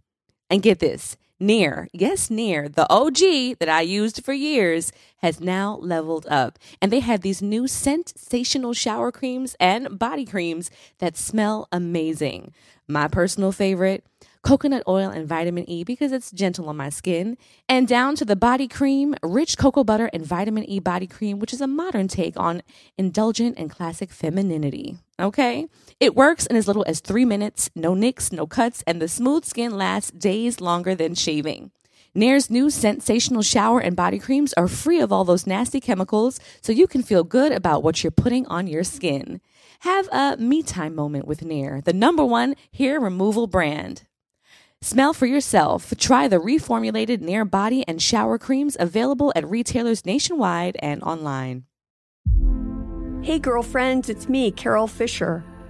[0.50, 5.78] And get this Nair, yes, Nair, the OG that I used for years, has now
[5.82, 6.59] leveled up.
[6.80, 12.53] And they have these new sensational shower creams and body creams that smell amazing.
[12.87, 14.05] My personal favorite
[14.45, 17.37] coconut oil and vitamin E because it's gentle on my skin,
[17.68, 21.53] and down to the body cream, rich cocoa butter and vitamin E body cream, which
[21.53, 22.62] is a modern take on
[22.97, 24.99] indulgent and classic femininity.
[25.18, 25.66] Okay?
[26.01, 29.45] It works in as little as three minutes, no nicks, no cuts, and the smooth
[29.45, 31.70] skin lasts days longer than shaving.
[32.16, 36.72] Nair's new sensational shower and body creams are free of all those nasty chemicals, so
[36.72, 39.40] you can feel good about what you're putting on your skin.
[39.80, 44.03] Have a me time moment with Nair, the number one hair removal brand.
[44.80, 45.95] Smell for yourself.
[45.99, 51.64] Try the reformulated Nair body and shower creams available at retailers nationwide and online.
[53.22, 55.42] Hey, girlfriends, it's me, Carole Fisher.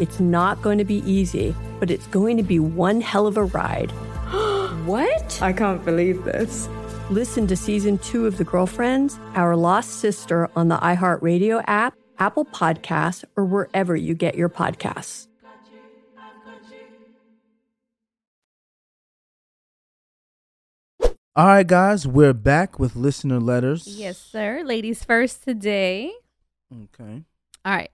[0.00, 3.44] It's not going to be easy, but it's going to be one hell of a
[3.44, 3.90] ride.
[4.86, 5.42] what?
[5.42, 6.68] I can't believe this.
[7.10, 12.44] Listen to season two of The Girlfriends, Our Lost Sister on the iHeartRadio app, Apple
[12.44, 15.28] Podcasts, or wherever you get your podcasts.
[21.34, 23.86] All right, guys, we're back with listener letters.
[23.86, 24.62] Yes, sir.
[24.64, 26.12] Ladies first today.
[26.72, 27.22] Okay.
[27.64, 27.90] All right.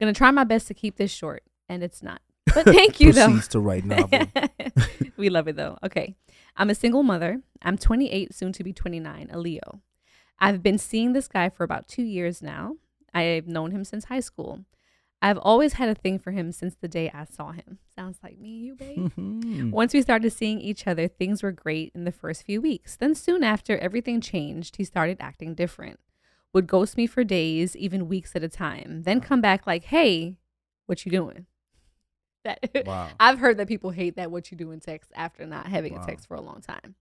[0.00, 2.20] Gonna try my best to keep this short, and it's not.
[2.54, 3.38] But thank you though.
[3.38, 4.20] To write novel.
[5.16, 5.78] we love it though.
[5.84, 6.14] Okay.
[6.56, 7.42] I'm a single mother.
[7.62, 9.80] I'm 28, soon to be 29, a Leo.
[10.40, 12.76] I've been seeing this guy for about two years now.
[13.14, 14.64] I've known him since high school.
[15.22, 17.78] I've always had a thing for him since the day I saw him.
[17.94, 18.98] Sounds like me and you, babe.
[19.16, 19.70] Mhm.
[19.70, 22.96] Once we started seeing each other, things were great in the first few weeks.
[22.96, 24.76] Then soon after, everything changed.
[24.76, 26.00] He started acting different.
[26.52, 29.02] Would ghost me for days, even weeks at a time.
[29.02, 30.38] Then come back like, "Hey,
[30.86, 31.46] what you doing?"
[32.44, 33.08] That Wow.
[33.20, 36.00] I've heard that people hate that what you doing text after not having Wow.
[36.02, 36.94] a text for a long time.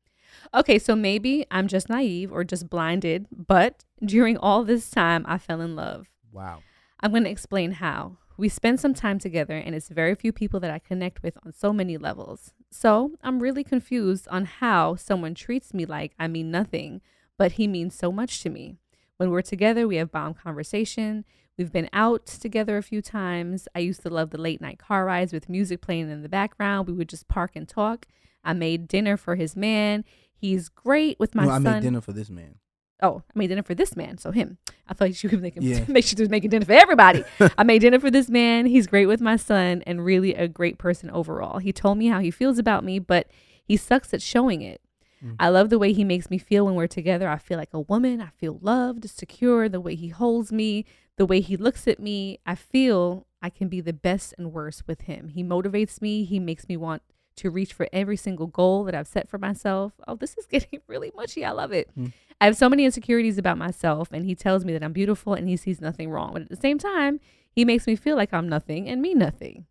[0.54, 5.38] Okay, so maybe I'm just naive or just blinded, but during all this time I
[5.38, 6.10] fell in love.
[6.32, 6.64] Wow.
[7.00, 8.18] I'm going to explain how.
[8.38, 11.54] We spend some time together, and it's very few people that I connect with on
[11.54, 12.54] so many levels.
[12.70, 17.02] So I'm really confused on how someone treats me like I mean nothing,
[17.38, 18.78] but he means so much to me.
[19.20, 21.26] When we're together, we have bomb conversation.
[21.58, 23.68] We've been out together a few times.
[23.76, 26.88] I used to love the late night car rides with music playing in the background.
[26.88, 28.06] We would just park and talk.
[28.46, 30.06] I made dinner for his man.
[30.34, 32.56] He's great with my no, I made dinner for this man.
[33.04, 34.58] Oh, I made dinner for this man, so him.
[34.88, 35.84] I thought she was making Yeah.
[35.90, 37.26] make sure she was making dinner for everybody.
[37.58, 38.68] I made dinner for this man.
[38.68, 41.60] He's great with my son and really a great person overall.
[41.60, 43.28] He told me how he feels about me, but
[43.66, 44.80] he sucks at showing it.
[45.24, 45.36] Mm.
[45.40, 47.28] I love the way he makes me feel when we're together.
[47.30, 48.22] I feel like a woman.
[48.22, 50.86] I feel loved, secure, the way he holds me,
[51.18, 52.40] the way he looks at me.
[52.46, 55.30] I feel I can be the best and worst with him.
[55.30, 56.24] He motivates me.
[56.24, 57.02] He makes me want
[57.38, 59.94] to reach for every single goal that I've set for myself.
[60.08, 61.44] Oh, this is getting really mushy.
[61.44, 61.90] I love it.
[61.98, 62.14] Mm.
[62.42, 65.50] I have so many insecurities about myself, and he tells me that I'm beautiful and
[65.50, 66.32] he sees nothing wrong.
[66.34, 67.20] But at the same time,
[67.52, 69.66] he makes me feel like I'm nothing and mean nothing.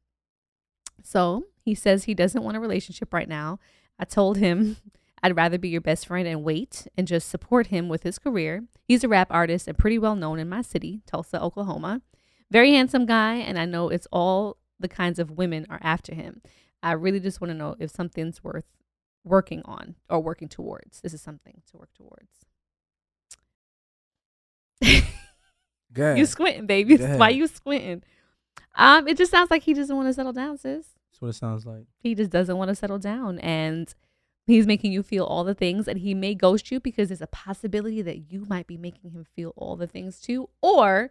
[1.03, 3.59] So he says he doesn't want a relationship right now.
[3.99, 4.77] I told him
[5.23, 8.64] I'd rather be your best friend and wait and just support him with his career.
[8.85, 12.03] He's a rap artist and pretty well known in my city, Tulsa, Oklahoma.
[12.51, 16.41] Very handsome guy, and I know it's all the kinds of women are after him.
[16.83, 18.64] I really just want to know if something's worth
[19.25, 21.01] working on or working towards.
[21.01, 22.31] This is something to work towards.
[25.93, 26.19] Good.
[26.19, 26.97] You squinting, baby.
[26.97, 28.03] Why you squinting?
[28.75, 30.87] Um, it just sounds like he doesn't want to settle down, sis.
[31.11, 31.85] That's what it sounds like.
[31.99, 33.93] He just doesn't want to settle down, and
[34.49, 37.27] he's making you feel all the things, and he may ghost you because there's a
[37.29, 41.11] possibility that you might be making him feel all the things too, or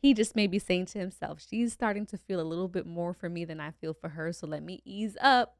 [0.00, 3.12] he just may be saying to himself, "She's starting to feel a little bit more
[3.12, 5.56] for me than I feel for her, so let me ease up."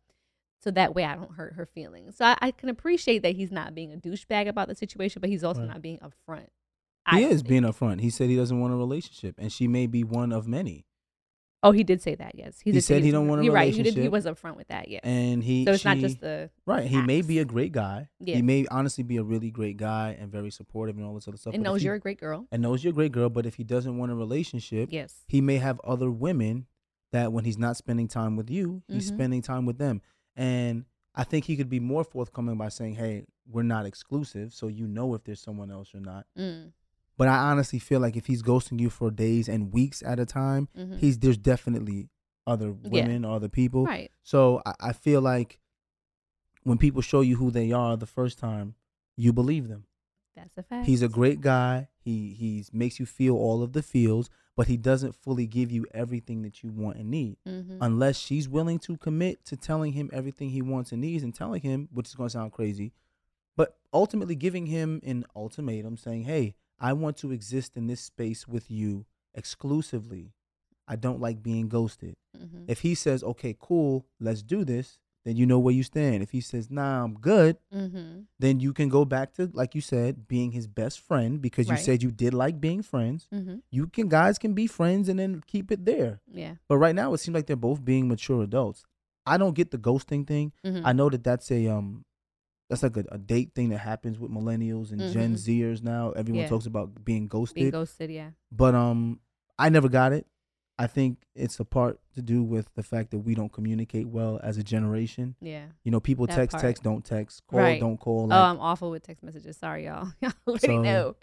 [0.61, 2.17] So that way I don't hurt her feelings.
[2.17, 5.31] So I, I can appreciate that he's not being a douchebag about the situation, but
[5.31, 5.69] he's also Right.
[5.69, 6.49] not being upfront.
[7.11, 7.49] He I is think.
[7.49, 8.01] being upfront.
[8.01, 10.85] He said he doesn't want a relationship, and she may be one of many.
[11.63, 12.37] Oh, he did say that.
[12.37, 13.75] Yes, He did say said he don't want a You're right.
[13.75, 13.95] He did.
[13.97, 14.89] He was upfront with that.
[14.89, 15.01] Yeah.
[15.03, 16.87] And he, so it's not just the right.
[16.87, 18.09] He may be a great guy.
[18.21, 18.37] Yeah.
[18.37, 21.37] He may honestly be a really great guy and very supportive and all this other
[21.37, 21.55] stuff.
[21.55, 22.47] and but knows he- you're a great girl.
[22.53, 23.29] and knows you're a great girl.
[23.29, 25.25] But if he doesn't want a relationship, Yes.
[25.27, 26.67] he may have other women
[27.11, 29.15] that when he's not spending time with you, he's Mhm.
[29.15, 30.01] spending time with them.
[30.37, 30.85] And
[31.15, 34.87] I think he could be more forthcoming by saying, "Hey, we're not exclusive, so you
[34.87, 36.71] know if there's someone else or not." Mm.
[37.19, 40.25] But I honestly feel like if he's ghosting you for days and weeks at a
[40.25, 40.99] time, Mhm.
[40.99, 42.09] he's there's definitely
[42.47, 42.89] other Yeah.
[42.91, 43.85] women or other people.
[43.85, 44.11] Right.
[44.23, 45.61] So I, I feel like
[46.63, 48.75] when people show you who they are the first time,
[49.17, 49.85] you believe them.
[50.37, 50.87] That's a fact.
[50.87, 51.89] He's a great guy.
[51.99, 55.87] He he's makes you feel all of the feels, but he doesn't fully give you
[55.93, 57.37] everything that you want and need.
[57.45, 57.79] Mhm.
[57.81, 61.63] Unless she's willing to commit to telling him everything he wants and needs and telling
[61.63, 62.93] him, which is going to sound crazy,
[63.57, 68.47] but ultimately giving him an ultimatum saying, "Hey, I want to exist in this space
[68.49, 70.33] with you exclusively.
[70.87, 72.65] I don't like being ghosted." Mhm.
[72.67, 76.23] If he says, "Okay, cool, let's do this," then you know where you stand.
[76.23, 78.27] If he says, "Nah, I'm good," Mhm.
[78.39, 81.73] then you can go back to like you said being his best friend because you
[81.85, 83.63] said you did like being friends Mhm.
[83.71, 86.55] you can guys can be friends and then keep it there Yeah.
[86.69, 88.85] but right now it seems like they're both being mature adults
[89.27, 90.83] i don't get the ghosting thing Mhm.
[90.85, 92.05] i know that that's a um
[92.69, 95.39] that's like a, a date thing that happens with millennials and gen Mhm.
[95.39, 96.49] zers now everyone Yeah.
[96.49, 98.11] talks about being ghosted Being ghosted.
[98.11, 98.31] Yeah.
[98.53, 99.21] but um
[99.59, 100.27] i never got it
[100.79, 104.39] i think it's a part to do with the fact that we don't communicate well
[104.43, 105.67] as a generation Yeah.
[105.83, 106.63] you know people That text part.
[106.63, 107.81] text don't text call Right.
[107.81, 109.57] don't call oh, I'm awful with text messages.
[109.57, 110.09] Sorry, y'all.
[110.21, 111.17] Y'all already So, know.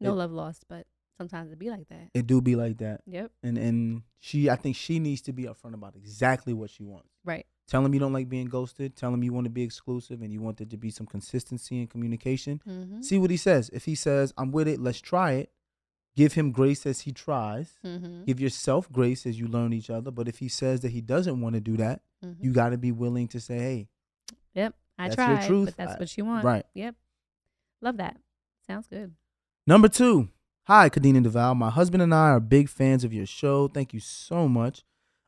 [0.00, 0.86] No it- love lost, but
[1.18, 2.08] sometimes it be like that.
[2.14, 3.30] it do be like that Yep.
[3.42, 7.10] and and she I think she needs to be upfront about exactly what she wants.
[7.24, 7.46] Right.
[7.68, 8.96] Tell him you don't like being ghosted.
[8.96, 11.80] Tell him you want to be exclusive and you want there to be some consistency
[11.80, 12.60] in communication.
[12.66, 13.02] Mhm.
[13.04, 13.70] See what he says.
[13.72, 15.52] If he says I'm with it, let's try it.
[16.14, 17.78] Give him grace as he tries.
[17.84, 18.26] Mhm.
[18.26, 20.10] Give yourself grace as you learn each other.
[20.10, 22.36] But if he says that he doesn't want to do that, Mhm.
[22.40, 23.88] you got to be willing to say, "Hey,
[24.54, 24.74] Yep.
[24.98, 25.66] I that's your truth.
[25.68, 26.44] but that's I- what you want.
[26.44, 26.66] right.
[26.74, 26.96] Yep.
[27.80, 28.20] Love that.
[28.66, 29.14] Sounds good.
[29.66, 30.28] Number two.
[30.66, 31.56] Hi, Kadena DeVal.
[31.56, 33.66] My husband and I are big fans of your show.
[33.68, 34.84] Thank you so much.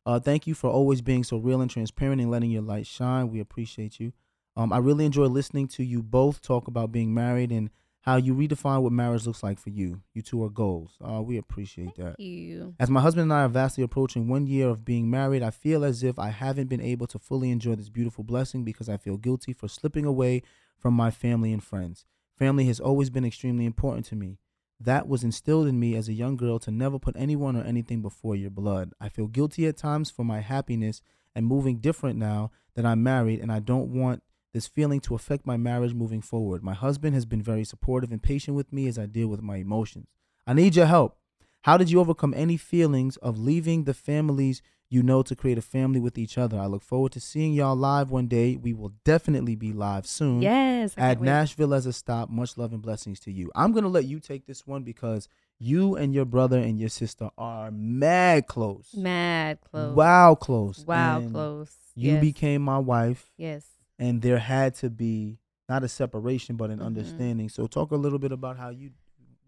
[0.07, 3.31] Uh, thank you for always being so real and transparent and letting your light shine.
[3.31, 4.13] We appreciate you.
[4.57, 7.71] Um, I really enjoy listening to you both talk about being married and
[8.03, 10.03] how you redefine what marriage looks like for you.
[10.13, 10.99] You two are goals.
[11.03, 12.17] Uh, we appreciate that.
[12.17, 12.75] Thank you.
[12.79, 15.83] As my husband and I are vastly approaching one year of being married, I feel
[15.85, 19.17] as if I haven't been able to fully enjoy this beautiful blessing because I feel
[19.17, 20.43] guilty for slipping away
[20.79, 22.05] from my family and friends.
[22.39, 24.39] Family has always been extremely important to me.
[24.81, 28.03] That was instilled in me as a young girl to never put anyone or anything
[28.03, 28.93] before your blood.
[29.01, 31.01] I feel guilty at times for my happiness
[31.35, 34.23] and moving different now that I'm married, and I don't want
[34.53, 36.63] this feeling to affect my marriage moving forward.
[36.63, 39.57] My husband has been very supportive and patient with me as I deal with my
[39.57, 40.07] emotions.
[40.47, 41.19] I need your help.
[41.63, 44.61] How did you overcome any feelings of leaving the families
[44.95, 46.59] you know to create a family with each other?
[46.59, 48.57] I look forward to seeing y'all live one day.
[48.57, 50.41] We will definitely be live soon.
[50.41, 50.97] Yes.
[50.97, 51.21] Wait.
[51.21, 52.31] Nashville as a stop.
[52.31, 53.51] Much love and blessings to you.
[53.55, 55.29] I'm gonna let you take this one because
[55.59, 58.95] you and your brother and your sister are mad close.
[58.97, 59.95] Mad close.
[59.97, 60.85] Wow, close.
[60.87, 61.75] Wow, And close.
[61.97, 62.21] You yes.
[62.21, 63.67] became my wife, Yes.
[63.99, 65.39] and there had to be
[65.69, 66.85] not a separation, but an Mhm.
[66.87, 67.49] understanding.
[67.49, 68.91] So, talk a little bit about how you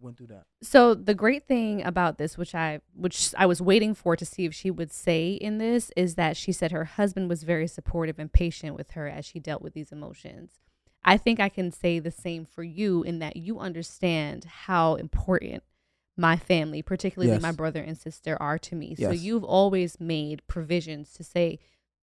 [0.01, 0.45] went through that.
[0.63, 4.45] So the great thing about this, which I which I was waiting for to see
[4.45, 8.19] if she would say in this, is that she said her husband was very supportive
[8.19, 10.59] and patient with her as she dealt with these emotions.
[11.05, 15.63] I think I can say the same for you in that you understand how important
[16.17, 17.43] my family, particularly Yes.
[17.43, 18.95] my brother and sister, are to me.
[18.97, 21.59] So you've always made provisions to say,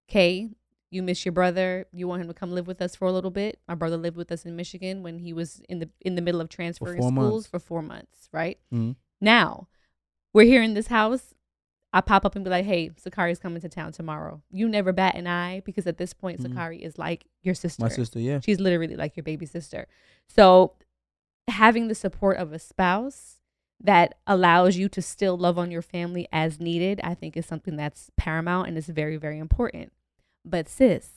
[0.09, 0.51] "Okay,
[0.93, 1.85] you miss your brother.
[1.91, 4.17] You want him to come live with us for a little bit." My brother lived
[4.17, 7.09] with us in Michigan when he was in the in the middle of transferring four
[7.11, 7.47] schools months.
[7.47, 8.59] for four months, right?
[8.73, 8.95] Mhm.
[9.21, 9.67] Now,
[10.33, 11.33] we're here in this house.
[11.95, 14.41] I pop up and be like, hey, Sakari's coming to town tomorrow.
[14.49, 16.49] You never bat an eye because at this point, Mhm.
[16.49, 17.83] Sakari is like your sister.
[17.83, 18.39] My sister, yeah.
[18.39, 19.87] She's literally like your baby sister.
[20.27, 20.73] So,
[21.47, 23.41] having the support of a spouse
[23.79, 27.75] that allows you to still love on your family as needed, I think is something
[27.75, 29.91] that's paramount and is very, very important.
[30.45, 31.09] But, sis,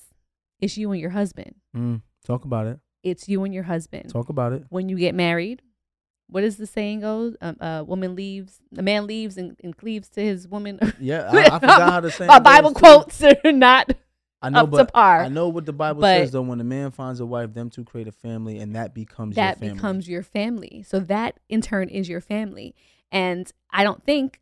[0.61, 1.55] it's you and your husband.
[1.77, 2.79] Mm, talk about it.
[3.03, 4.65] It's you and your husband Talk about it.
[4.69, 5.63] when you get married,
[6.29, 7.35] what does the saying go?
[7.41, 10.81] Um, a woman leaves, a man leaves and, and cleaves to his woman.
[10.99, 12.27] Yeah, I, I forgot how to say.
[12.27, 13.93] My Bible quotes are not.
[14.43, 15.23] I know, up to but par.
[15.23, 16.43] I know what the Bible But- says though.
[16.43, 19.59] When a man finds a wife, them two create a family, and that becomes that
[19.61, 19.75] your family.
[19.75, 20.85] becomes your family.
[20.87, 22.75] So that in turn is your family.
[23.13, 24.41] And I don't think,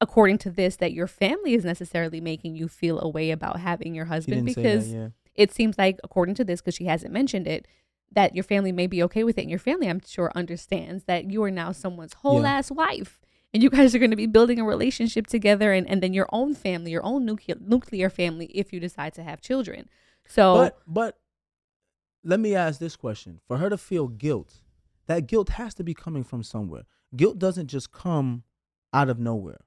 [0.00, 3.94] according to this, that your family is necessarily making you feel a way about having
[3.94, 5.08] your husband because that, yeah.
[5.34, 7.66] it seems like, according to this, because she hasn't mentioned it,
[8.12, 9.42] that your family may be okay with it.
[9.42, 12.52] And your family, I'm sure, understands that you are now someone's whole Yeah.
[12.58, 13.20] ass wife.
[13.52, 16.28] And you guys are going to be building a relationship together and, and then your
[16.32, 19.88] own family, your own nuclear, nuclear family, if you decide to have children.
[20.26, 21.18] So, But but
[22.24, 24.60] let me ask this question: For her to feel guilt,
[25.06, 26.82] that guilt has to be coming from somewhere.
[27.14, 28.42] Guilt doesn't just come
[28.92, 29.60] out of nowhere,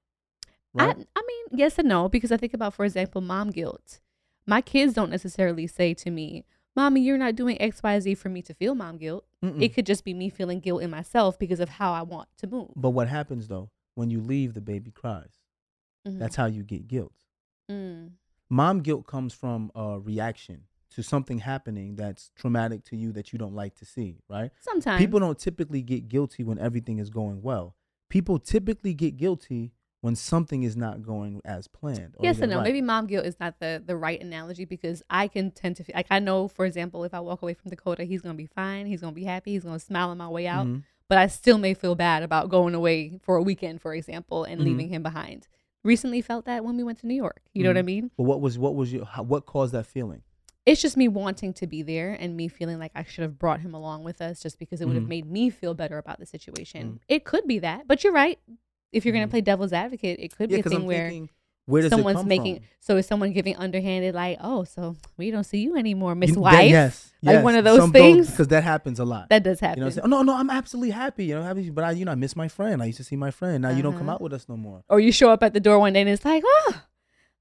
[0.74, 0.95] right?
[0.97, 3.99] I, I mean, yes and no, because I think about, for example, mom guilt.
[4.45, 6.45] My kids don't necessarily say to me,
[6.76, 9.26] Mommy, you're not doing XYZ for me to feel mom guilt.
[9.43, 9.61] Mm-mm.
[9.61, 12.47] It could just be me feeling guilt in myself because of how I want to
[12.47, 12.70] move.
[12.76, 14.53] but what happens though when you leave?
[14.53, 15.39] The baby cries.
[16.07, 16.20] Mhm.
[16.20, 17.13] That's how you get guilt.
[17.70, 18.11] Mm.
[18.49, 23.39] Mom guilt comes from a reaction to something happening that's traumatic to you that you
[23.39, 24.51] don't like to see, right?
[24.61, 24.99] Sometimes.
[24.99, 27.76] People don't typically get guilty when everything is going well.
[28.09, 29.74] People typically get guilty
[30.08, 32.16] when something is not going as planned.
[32.22, 32.58] Yes and no.
[32.60, 32.64] right.
[32.64, 35.95] Maybe mom guilt is not the, the right analogy because I can tend to feel
[35.97, 38.45] like I know, for example, if I walk away from Dakota, he's going to be
[38.45, 38.86] fine.
[38.86, 39.51] He's going to be happy.
[39.51, 40.66] He's going to smile on my way out.
[40.66, 40.84] Mhm.
[41.10, 44.60] but I still may feel bad about going away for a weekend, for example, and
[44.62, 44.66] Mhm.
[44.66, 45.47] leaving him behind.
[45.84, 47.41] Recently felt that when we went to New York.
[47.53, 47.86] You know what I Mhm.
[47.95, 48.12] mean?
[48.18, 50.22] But what was what was your how, what caused that feeling?
[50.66, 53.62] It's just me wanting to be there and me feeling like I should have brought
[53.62, 55.16] him along with us just because it would have Mhm.
[55.18, 56.82] made me feel better about the situation.
[56.95, 56.99] Mhm.
[57.08, 58.38] It could be that, but you're right.
[58.91, 61.29] If you're going to play devil's advocate, it could be a thing I'm where thinking,
[61.65, 62.65] where does someone's it come making from?
[62.79, 66.35] so is someone giving underhanded like, "Oh, so we don't see you anymore, Miss You-
[66.35, 67.43] that- Wife." yes, Like yes.
[67.43, 68.31] one of those Some things?
[68.31, 69.29] because that happens a lot.
[69.29, 69.83] That does happen.
[69.83, 71.25] you know, oh, no, no, I'm absolutely happy.
[71.25, 72.81] You know, happy, but I, you know, I miss my friend.
[72.81, 73.61] I used to see my friend.
[73.63, 74.15] Now you don't come Uh-huh.
[74.15, 74.83] out with us no more.
[74.89, 76.81] or you show up at the door one day and it's like, "Oh,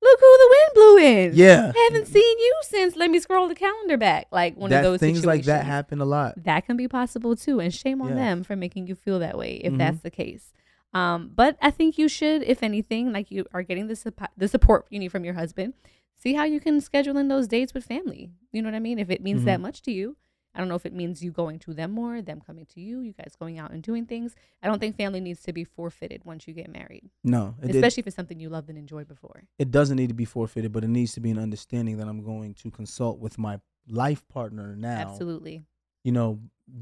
[0.03, 3.55] look who the wind blew in." Yeah, haven't seen you since let me scroll the
[3.55, 5.69] calendar back like one that of those things like that situations.
[5.69, 6.35] happen a lot.
[6.43, 9.61] that can be possible too and shame on them for making you feel that way
[9.63, 9.79] if Mhm.
[9.79, 10.53] that's the case
[10.97, 13.97] um but i think you should if anything like you are getting the,
[14.43, 15.71] the support you need from your husband
[16.23, 18.23] see how you can schedule in those dates with family
[18.53, 19.63] you know what i mean if it means that Mhm.
[19.69, 20.17] much to you
[20.55, 22.95] i don't know if it means you going to them more them coming to you
[23.09, 26.21] you guys going out and doing things i don't think family needs to be forfeited
[26.25, 29.09] once you get married No, it, it, especially if it's something you loved and enjoyed
[29.15, 32.09] before it doesn't need to be forfeited, but it needs to be an understanding that
[32.11, 33.55] I'm going to consult with my
[34.03, 34.99] life partner now.
[35.07, 35.57] absolutely
[36.05, 36.29] You know,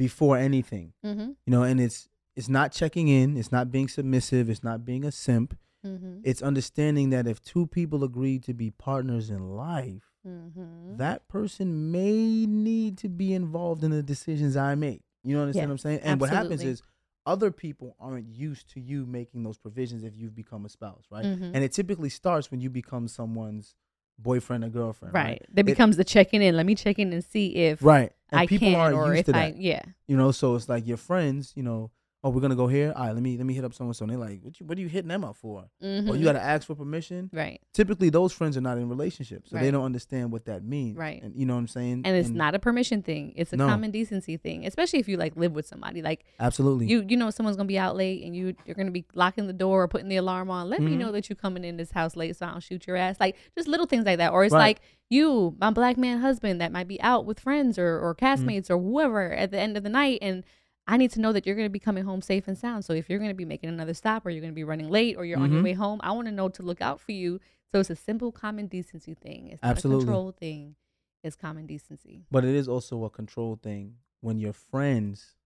[0.05, 0.87] before anything.
[1.09, 1.31] mm-hmm.
[1.47, 3.37] You know, and it's it's not checking in.
[3.37, 4.49] It's not being submissive.
[4.51, 5.57] It's not being a simp.
[5.87, 6.21] Mm-hmm.
[6.25, 10.97] It's understanding that if two people agree to be partners in life, Mm-hmm.
[10.97, 15.03] that person may need to be involved in the decisions I make.
[15.23, 16.01] You understand what I'm saying?
[16.03, 16.81] And what happens is
[17.27, 21.27] other people aren't used to you making those provisions if you've become a spouse, right?
[21.27, 21.51] Mhm.
[21.53, 23.75] And it typically starts when you become someone's
[24.19, 25.25] boyfriend or girlfriend, right.
[25.25, 25.47] right?
[25.53, 26.57] That It- becomes the checking in.
[26.57, 28.11] Let me check in and see if right.
[28.31, 29.61] And I people can aren't or used if to I that.
[29.61, 29.83] yeah.
[30.07, 31.91] You know, so it's like your friends, you know,
[32.25, 32.91] Oh, we're gonna go here.
[32.97, 34.05] All right, let me let me hit up so and so.
[34.05, 35.67] And they're like, what you what are you hitting them up for?
[35.83, 36.09] Mhm.
[36.09, 37.29] Or you gotta ask for permission.
[37.35, 37.61] right.
[37.75, 40.97] Typically, those friends are not in relationships, so they don't understand what that means.
[40.97, 41.23] Right.
[41.23, 42.03] And you know what I'm saying?
[42.07, 43.35] And it's not a permission thing.
[43.37, 43.67] It's a No.
[43.69, 46.01] common decency thing, especially if you like live with somebody.
[46.01, 46.87] Like absolutely.
[46.87, 49.53] you, you know, someone's gonna be out late, and you you're gonna be locking the
[49.53, 50.71] door or putting the alarm on.
[50.71, 50.99] Let me Mhm.
[50.99, 53.17] know that you're coming in this house late, so I don't shoot your ass.
[53.21, 54.33] Like just little things like that.
[54.33, 54.61] Or it's Right.
[54.61, 58.25] like you, my black man husband, that might be out with friends or or Mm-hmm.
[58.49, 60.43] castmates or whoever at the end of the night, and
[60.87, 62.85] I need to know that you're gonna be coming home safe and sound.
[62.85, 65.25] So if you're gonna be making another stop, or you're gonna be running late, or
[65.25, 65.65] you're on your Mhm.
[65.65, 67.41] way home, I want to know to look out for you.
[67.73, 69.49] So it's a simple common decency thing.
[69.49, 70.03] It's not Absolutely.
[70.03, 70.77] a control thing.
[71.23, 72.27] It's common decency.
[72.31, 75.37] But it is also a control thing when your friends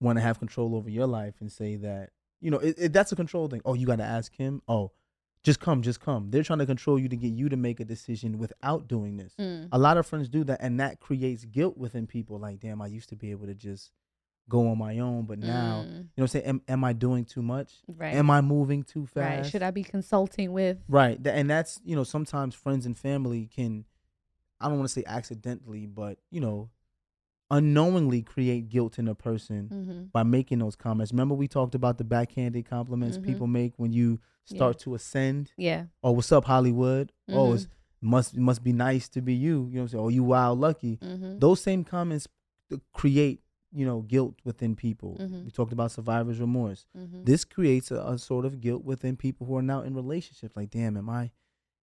[0.00, 2.10] want to have control over your life and say that
[2.40, 3.62] you know it, it, that's a control thing.
[3.64, 4.62] Oh, you got to ask him.
[4.68, 4.92] Oh,
[5.42, 6.30] just come, just come.
[6.30, 9.34] They're trying to control you to get you to make a decision without doing this.
[9.40, 9.68] Mm.
[9.72, 12.38] A lot of friends do that, and that creates guilt within people.
[12.38, 13.90] Like, damn, I used to be able to just
[14.48, 15.90] go on my own, but now, Mm.
[15.90, 17.72] you know, what I'm saying, am, am I doing too much?
[17.86, 18.14] Right.
[18.14, 19.36] Am I moving too fast?
[19.42, 19.46] Right.
[19.46, 20.78] Should I be consulting with?
[20.88, 21.18] Right.
[21.26, 23.84] And that's, you know, sometimes friends and family can,
[24.60, 26.70] I don't want to say accidentally, but, you know,
[27.50, 30.02] unknowingly create guilt in a person Mm-hmm.
[30.12, 31.12] by making those comments.
[31.12, 33.24] Remember, we talked about the backhanded compliments Mhm.
[33.24, 35.52] people make when you start to ascend?
[35.56, 35.86] Yeah.
[36.02, 37.12] Oh, what's up, Hollywood?
[37.28, 37.54] Oh, Mhm.
[37.54, 37.68] it's
[38.00, 39.66] must it must be nice to be you.
[39.66, 40.04] You know what I'm saying?
[40.04, 40.98] Oh, you wild lucky.
[40.98, 41.38] Mm-hmm.
[41.38, 42.28] Those same comments
[42.92, 43.42] create,
[43.72, 45.16] you know, guilt within people.
[45.20, 45.44] Mhm.
[45.44, 47.24] We talked about survivor's remorse Mm-hmm.
[47.24, 50.70] this creates a, a sort of guilt within people who are now in relationships like
[50.70, 51.30] damn am i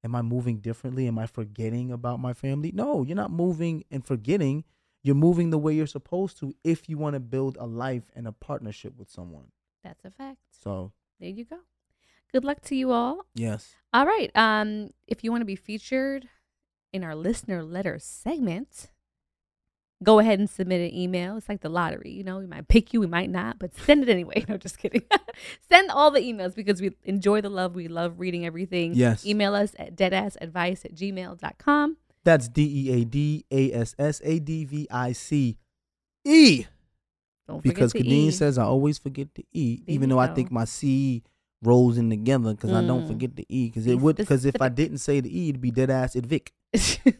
[0.03, 4.03] am i moving differently am i forgetting about my family no you're not moving and
[4.05, 4.63] forgetting
[5.03, 8.27] you're moving the way you're supposed to if you want to build a life and
[8.27, 9.47] a partnership with someone
[9.83, 10.39] That's a fact.
[10.63, 11.59] so There you go.
[12.31, 13.25] Good luck to you all.
[13.35, 14.31] yes All right.
[14.35, 16.27] Um, if you want to be featured
[16.91, 18.89] in our listener letter segment,
[20.05, 21.35] go ahead and submit an email.
[21.37, 22.37] It's like the lottery, you know.
[22.37, 24.45] We might pick you, we might not, but send it anyway.
[24.49, 25.01] No, just kidding.
[25.69, 27.75] send all the emails because we enjoy the love.
[27.75, 28.93] We love reading everything.
[28.93, 29.25] Yes.
[29.25, 31.97] Email us at deadassadvice at gmail.com.
[32.23, 32.47] that's
[34.15, 35.57] d-e-a-d-a-s-s-a-d-v-i-c
[36.27, 36.65] e
[37.47, 38.31] Don't because to Kadeen E.
[38.31, 41.21] says i always forget the e There even though i think my c
[41.61, 43.07] rolls in together because i don't Mm.
[43.07, 45.71] forget the e because it would because if i didn't say the e it'd be
[45.71, 46.51] dead ass vic Be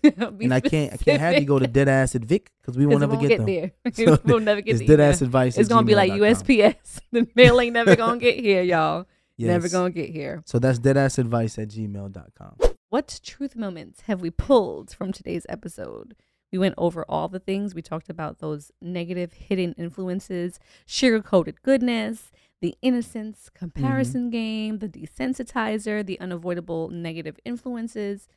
[0.04, 2.86] and I can't I can't have you go to dead ass at Vic because we
[2.86, 3.46] won't ever get, get them.
[3.46, 3.72] there.
[3.94, 5.58] So we'll never get it's the dead ass advice.
[5.58, 7.00] It's gonna be like USPS.
[7.12, 9.08] the mail ain't never gonna get here, y'all.
[9.38, 10.44] Never gonna get here.
[10.46, 12.56] So that's dead ass advice at gmail.com.
[12.90, 16.16] What truth moments have we pulled from today's episode?
[16.52, 17.76] We went over all the things.
[17.76, 22.32] We talked about those negative hidden influences, sugar coated goodness,
[22.62, 23.66] the innocence mm-hmm.
[23.66, 28.28] comparison game, the desensitizer, the unavoidable negative influences.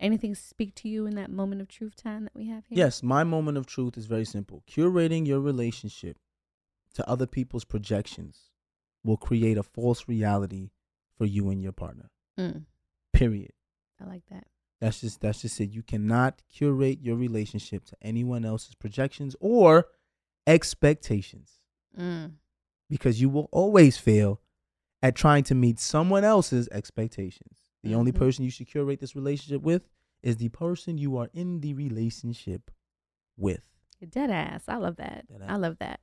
[0.00, 2.78] Anything speak to you in that moment of truth time that we have here?
[2.78, 4.62] Yes, my moment of truth is very simple.
[4.70, 6.18] Curating your relationship
[6.94, 8.50] to other people's projections
[9.04, 10.70] will create a false reality
[11.16, 12.10] for you and your partner.
[12.38, 12.64] Mm,
[13.12, 13.52] Period.
[14.00, 14.46] I like that.
[14.80, 15.70] That's just that's just it.
[15.72, 19.86] You cannot curate your relationship to anyone else's projections or
[20.46, 21.54] expectations
[21.98, 22.32] Mm,
[22.88, 24.40] because you will always fail
[25.02, 27.58] at trying to meet someone else's expectations.
[27.88, 28.16] The only Mhm.
[28.18, 29.88] person you should curate this relationship with
[30.22, 32.70] is the person you are in the relationship
[33.36, 33.62] with.
[34.10, 34.64] Dead ass.
[34.68, 35.26] I love that.
[35.46, 36.00] I love that.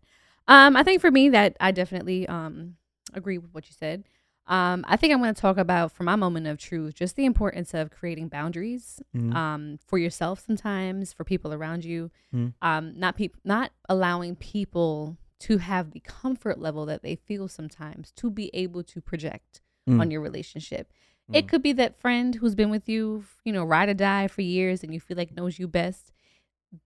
[0.48, 2.78] Um, I think for me that I definitely um
[3.14, 4.04] agree with what you said.
[4.48, 7.26] Um, I think I'm going to talk about for my moment of truth, just the
[7.26, 9.34] importance of creating boundaries Mhm.
[9.34, 12.12] um, for yourself sometimes, for people around you.
[12.32, 12.54] Mhm.
[12.62, 18.12] Um, not people, not allowing people to have the comfort level that they feel sometimes
[18.12, 20.00] to be able to project Mm.
[20.02, 20.92] on your relationship.
[21.34, 21.50] It Mm.
[21.50, 24.84] could be that friend who's been with you, you know, ride or die for years
[24.84, 26.12] and you feel like knows you best.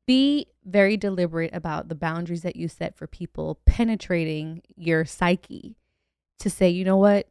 [0.05, 5.75] Be very deliberate about the boundaries that you set for people penetrating your psyche
[6.39, 7.27] to say, you know what?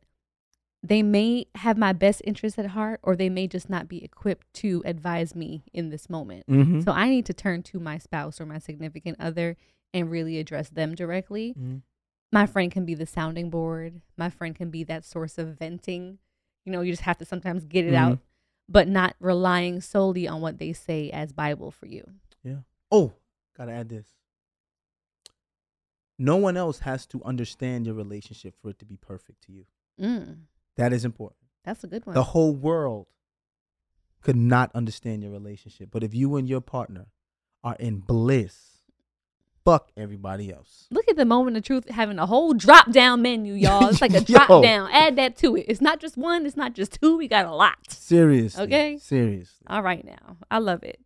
[0.83, 4.53] They may have my best interest at heart or they may just not be equipped
[4.55, 6.47] to advise me in this moment.
[6.47, 6.85] Mhm.
[6.85, 9.57] So I need to turn to my spouse or my significant other
[9.95, 11.83] and really address them directly Mhm.
[12.31, 14.03] my friend can be the sounding board.
[14.17, 16.19] My friend can be that source of venting.
[16.69, 18.19] You know, you just have to sometimes get it out,
[18.69, 22.05] but not relying solely on what they say as Bible for you.
[22.45, 22.59] Yeah.
[22.93, 23.15] Oh,
[23.57, 24.07] gotta add this.
[26.19, 29.65] No one else has to understand your relationship for it to be perfect to you.
[29.99, 30.41] Mm,
[30.77, 31.39] That is important.
[31.65, 32.13] that's a good one.
[32.13, 33.07] The whole world
[34.21, 35.89] could not understand your relationship.
[35.91, 37.07] But if you and your partner
[37.65, 38.78] are in bliss,
[39.71, 40.87] fuck everybody else.
[40.91, 43.89] Look at the moment of truth having a whole drop down menu, y'all.
[43.89, 44.91] It's like a drop down.
[44.93, 45.67] Add that to it.
[45.69, 47.17] It's not just one, it's not just two.
[47.17, 47.91] We got a lot.
[47.91, 48.63] Seriously.
[48.65, 48.99] Okay.
[48.99, 49.67] Seriously.
[49.67, 50.37] All right, now.
[50.51, 51.01] I love it.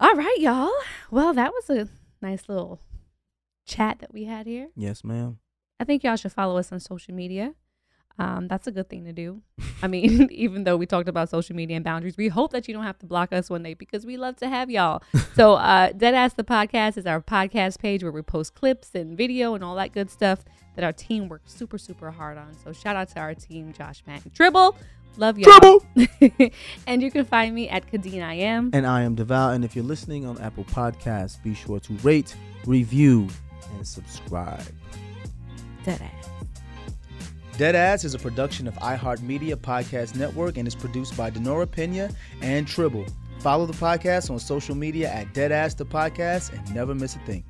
[0.00, 0.72] All right, y'all.
[1.10, 1.88] Well, that was a
[2.20, 2.80] nice little
[3.66, 4.68] chat that we had here.
[4.76, 5.38] Yes, ma'am.
[5.78, 7.54] I I think y'all should follow us on social media.
[8.18, 9.42] Um, that's a good thing to do.
[9.82, 12.74] I mean, even though we talked about social media and boundaries, we hope that you
[12.74, 15.02] don't have to block us one day because we love to have y'all.
[15.34, 19.54] so, uh, Deadass the podcast is our podcast page where we post clips and video
[19.54, 20.44] and all that good stuff
[20.76, 22.54] that our team works super, super hard on.
[22.62, 24.76] So, shout out to our team, Josh, Matt, and Tribble.
[25.16, 25.84] Love y'all.
[26.86, 28.70] and you can find me at Kadeen I am.
[28.72, 29.54] And I am Deval.
[29.54, 32.34] And if you're listening on Apple Podcasts, be sure to rate,
[32.66, 33.28] review,
[33.76, 34.64] and subscribe.
[35.84, 36.33] Deadass.
[37.56, 42.10] Deadass is a production of iHeartMedia Podcast Network and is produced by Denora Pena
[42.42, 43.06] and Tribble.
[43.38, 47.44] Follow the podcast on social media at Deadass the Podcast and never miss a thing.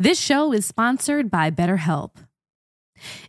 [0.00, 2.16] This show is sponsored by BetterHelp.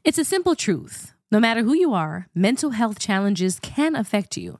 [0.04, 1.14] It's a simple truth.
[1.32, 4.60] No matter who you are, mental health challenges can affect you,